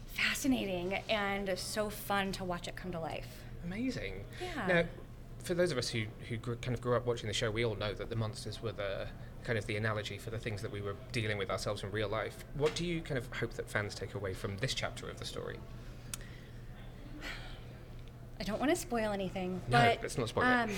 fascinating 0.07 0.94
and 1.09 1.59
so 1.59 1.88
fun 1.88 2.31
to 2.33 2.44
watch 2.44 2.68
it 2.68 2.76
come 2.76 2.92
to 2.92 3.00
life. 3.00 3.26
Amazing. 3.64 4.24
Yeah. 4.40 4.66
Now, 4.66 4.83
for 5.42 5.55
those 5.55 5.72
of 5.72 5.78
us 5.78 5.88
who, 5.88 6.05
who 6.28 6.37
grew, 6.37 6.57
kind 6.57 6.74
of 6.74 6.83
grew 6.83 6.94
up 6.94 7.07
watching 7.07 7.26
the 7.26 7.33
show, 7.33 7.50
we 7.50 7.64
all 7.64 7.74
know 7.74 7.94
that 7.94 8.11
the 8.11 8.16
monsters 8.16 8.62
were 8.62 8.72
the 8.72 9.07
kind 9.44 9.59
of 9.59 9.66
the 9.66 9.76
analogy 9.76 10.18
for 10.18 10.28
the 10.31 10.38
things 10.38 10.61
that 10.61 10.70
we 10.70 10.83
were 10.83 10.94
dealing 11.11 11.38
with 11.38 11.50
ourselves 11.50 11.83
in 11.83 11.90
real 11.90 12.09
life. 12.09 12.44
What 12.55 12.74
do 12.74 12.85
you 12.85 13.00
kind 13.00 13.16
of 13.16 13.33
hope 13.33 13.55
that 13.55 13.68
fans 13.70 13.94
take 13.94 14.14
away 14.14 14.35
from 14.35 14.59
this 14.59 14.74
chapter 14.74 15.09
of 15.09 15.18
the 15.18 15.24
story? 15.24 15.57
I 18.42 18.44
don't 18.44 18.59
want 18.59 18.70
to 18.70 18.76
spoil 18.76 19.12
anything, 19.12 19.62
No, 19.68 19.78
but 19.78 20.00
let's 20.02 20.18
not 20.18 20.28
spoil 20.28 20.42
it. 20.42 20.48
um, 20.48 20.70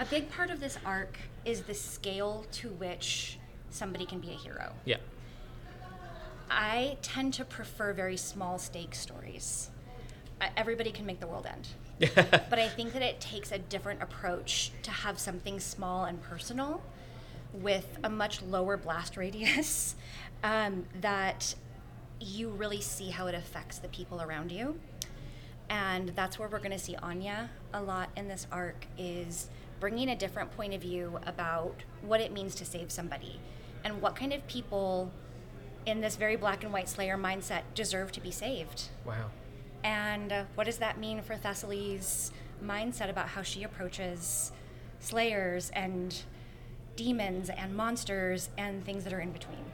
a 0.00 0.04
big 0.06 0.28
part 0.28 0.50
of 0.50 0.58
this 0.58 0.76
arc 0.84 1.16
is 1.44 1.62
the 1.62 1.72
scale 1.72 2.44
to 2.50 2.70
which 2.70 3.38
somebody 3.70 4.04
can 4.04 4.18
be 4.18 4.30
a 4.30 4.34
hero. 4.34 4.72
Yeah. 4.84 4.96
I 6.50 6.96
tend 7.02 7.32
to 7.34 7.44
prefer 7.44 7.92
very 7.92 8.16
small 8.16 8.58
stake 8.58 8.96
stories. 8.96 9.70
Uh, 10.40 10.48
everybody 10.56 10.90
can 10.90 11.06
make 11.06 11.20
the 11.20 11.28
world 11.28 11.46
end. 11.46 11.68
but 12.50 12.58
I 12.58 12.66
think 12.66 12.92
that 12.94 13.02
it 13.02 13.20
takes 13.20 13.52
a 13.52 13.58
different 13.58 14.02
approach 14.02 14.72
to 14.82 14.90
have 14.90 15.20
something 15.20 15.60
small 15.60 16.06
and 16.06 16.20
personal 16.20 16.82
with 17.52 17.98
a 18.02 18.10
much 18.10 18.42
lower 18.42 18.76
blast 18.76 19.16
radius 19.16 19.94
um, 20.42 20.86
that 21.00 21.54
you 22.18 22.48
really 22.48 22.80
see 22.80 23.10
how 23.10 23.28
it 23.28 23.34
affects 23.36 23.78
the 23.78 23.88
people 23.88 24.20
around 24.20 24.50
you. 24.50 24.80
And 25.68 26.10
that's 26.10 26.38
where 26.38 26.48
we're 26.48 26.58
going 26.58 26.70
to 26.70 26.78
see 26.78 26.96
Anya 26.96 27.50
a 27.72 27.82
lot 27.82 28.10
in 28.16 28.28
this 28.28 28.46
arc 28.52 28.86
is 28.96 29.48
bringing 29.80 30.08
a 30.08 30.16
different 30.16 30.50
point 30.56 30.74
of 30.74 30.80
view 30.80 31.18
about 31.26 31.82
what 32.02 32.20
it 32.20 32.32
means 32.32 32.54
to 32.56 32.64
save 32.64 32.90
somebody 32.90 33.40
and 33.84 34.00
what 34.00 34.16
kind 34.16 34.32
of 34.32 34.46
people 34.46 35.10
in 35.84 36.00
this 36.00 36.16
very 36.16 36.36
black 36.36 36.64
and 36.64 36.72
white 36.72 36.88
Slayer 36.88 37.16
mindset 37.16 37.62
deserve 37.74 38.12
to 38.12 38.20
be 38.20 38.30
saved. 38.30 38.88
wow. 39.04 39.30
And 39.84 40.32
uh, 40.32 40.44
what 40.56 40.64
does 40.64 40.78
that 40.78 40.98
mean 40.98 41.22
for 41.22 41.36
Thessaly's 41.36 42.32
mindset 42.64 43.08
about 43.08 43.28
how 43.28 43.42
she 43.42 43.62
approaches 43.62 44.50
slayers 44.98 45.70
and 45.70 46.22
demons 46.96 47.50
and 47.50 47.76
monsters 47.76 48.48
and 48.58 48.84
things 48.84 49.04
that 49.04 49.12
are 49.12 49.20
in 49.20 49.30
between? 49.30 49.64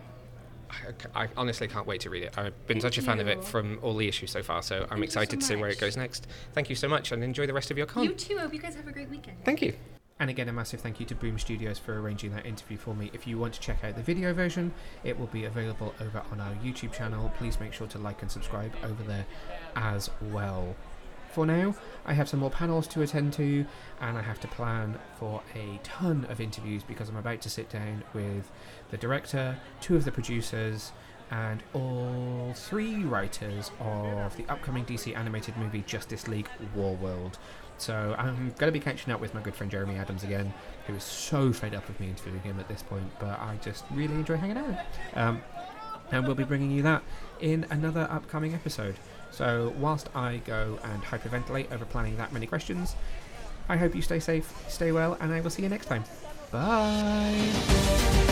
I, 1.14 1.25
I 1.25 1.29
honestly 1.37 1.68
can't 1.68 1.87
wait 1.87 2.01
to 2.03 2.11
read 2.11 2.25
it. 2.25 2.38
I've 2.38 2.55
been 2.66 2.81
Thank 2.81 2.95
such 2.95 2.99
a 2.99 3.03
fan 3.03 3.21
of 3.21 3.29
it 3.29 3.45
from 3.45 3.79
all 3.83 3.97
the 3.97 4.09
issues 4.09 4.31
so 4.31 4.42
far, 4.42 4.62
so 4.62 4.83
I'm 4.83 4.88
Thank 4.88 5.05
excited 5.05 5.42
so 5.42 5.49
to 5.49 5.55
see 5.55 5.61
where 5.61 5.71
it 5.71 5.81
goes 5.81 5.97
next. 5.97 6.27
Thank 6.53 6.71
you 6.71 6.77
so 6.77 6.88
much 6.88 7.12
and 7.12 7.23
enjoy 7.23 7.47
the 7.47 7.55
rest 7.55 7.71
of 7.71 7.79
your 7.79 7.87
con. 7.87 8.05
You 8.05 8.14
too. 8.14 8.38
I 8.38 8.42
hope 8.42 8.55
you 8.55 8.61
guys 8.61 8.75
have 8.75 8.88
a 8.88 8.92
great 8.92 9.11
weekend. 9.11 9.45
Thank 9.45 9.62
you. 9.62 9.75
And 10.21 10.31
again, 10.31 10.49
a 10.49 10.53
massive 10.53 10.81
thank 10.81 11.01
you 11.01 11.07
to 11.07 11.16
Boom 11.16 11.37
Studios 11.38 11.81
for 11.81 12.01
arranging 12.01 12.33
that 12.35 12.47
interview 12.47 12.77
for 12.77 12.95
me. 12.95 13.11
If 13.12 13.27
you 13.27 13.38
want 13.38 13.55
to 13.55 13.61
check 13.61 13.83
out 13.83 13.97
the 13.97 14.03
video 14.03 14.33
version, 14.33 14.73
it 15.03 15.18
will 15.18 15.27
be 15.27 15.47
available 15.47 15.95
over 16.01 16.23
on 16.31 16.40
our 16.40 16.53
YouTube 16.57 16.92
channel. 16.92 17.33
Please 17.38 17.59
make 17.59 17.73
sure 17.73 17.88
to 17.88 17.99
like 17.99 18.23
and 18.23 18.31
subscribe 18.31 18.73
over 18.85 19.03
there 19.03 19.27
as 19.75 20.11
well. 20.31 20.77
For 21.33 21.47
now, 21.47 21.75
I 22.05 22.12
have 22.12 22.29
some 22.29 22.40
more 22.40 22.51
panels 22.51 22.87
to 22.88 23.01
attend 23.01 23.33
to, 23.35 23.64
and 24.03 24.18
I 24.18 24.23
have 24.23 24.38
to 24.40 24.49
plan 24.49 24.99
for 25.18 25.42
a 25.55 25.81
ton 25.83 26.27
of 26.29 26.42
interviews 26.42 26.83
because 26.83 27.09
I'm 27.09 27.16
about 27.16 27.40
to 27.40 27.51
sit 27.51 27.71
down 27.71 28.05
with 28.12 28.51
the 28.90 28.99
director, 28.99 29.57
two 29.81 29.97
of 29.97 30.05
the 30.05 30.12
producers, 30.12 30.92
and 31.31 31.62
all 31.73 32.53
three 32.55 33.05
writers 33.05 33.71
of 33.81 34.37
the 34.37 34.45
upcoming 34.51 34.85
DC 34.85 35.16
animated 35.16 35.57
movie 35.57 35.83
Justice 35.87 36.29
League 36.29 36.51
Warworld. 36.77 37.37
So 37.79 38.14
I'm 38.18 38.53
going 38.59 38.68
to 38.68 38.73
be 38.73 38.79
catching 38.79 39.11
up 39.12 39.21
with 39.21 39.33
my 39.33 39.40
good 39.40 39.55
friend 39.55 39.71
Jeremy 39.71 39.97
Adams 39.97 40.25
again, 40.25 40.53
who 40.87 40.95
is 40.95 41.03
so 41.03 41.51
fed 41.51 41.75
up 41.75 41.88
with 41.88 41.99
me 41.99 42.09
interviewing 42.09 42.42
him 42.42 42.61
at 42.61 42.68
this 42.68 42.83
point, 42.83 43.11
but 43.18 43.40
I 43.40 43.59
just 43.62 43.85
really 43.90 44.14
enjoy 44.14 44.37
hanging 44.37 44.59
out. 44.59 44.79
Um, 45.14 45.42
and 46.12 46.25
we'll 46.27 46.37
be 46.37 46.44
bringing 46.44 46.70
you 46.70 46.83
that 46.83 47.03
in 47.40 47.66
another 47.70 48.07
upcoming 48.11 48.55
episode. 48.55 48.96
So 49.31 49.75
whilst 49.79 50.14
I 50.14 50.37
go 50.44 50.79
and 50.85 51.03
hyperventilate 51.03 51.72
over 51.72 51.85
planning 51.85 52.16
that 52.18 52.33
many 52.33 52.46
questions, 52.46 52.94
I 53.68 53.77
hope 53.77 53.94
you 53.94 54.03
stay 54.03 54.20
safe, 54.20 54.53
stay 54.68 54.92
well, 54.92 55.16
and 55.20 55.33
I 55.33 55.40
will 55.40 55.51
see 55.51 55.62
you 55.62 55.68
next 55.68 55.87
time. 55.87 56.05
Bye. 56.51 58.32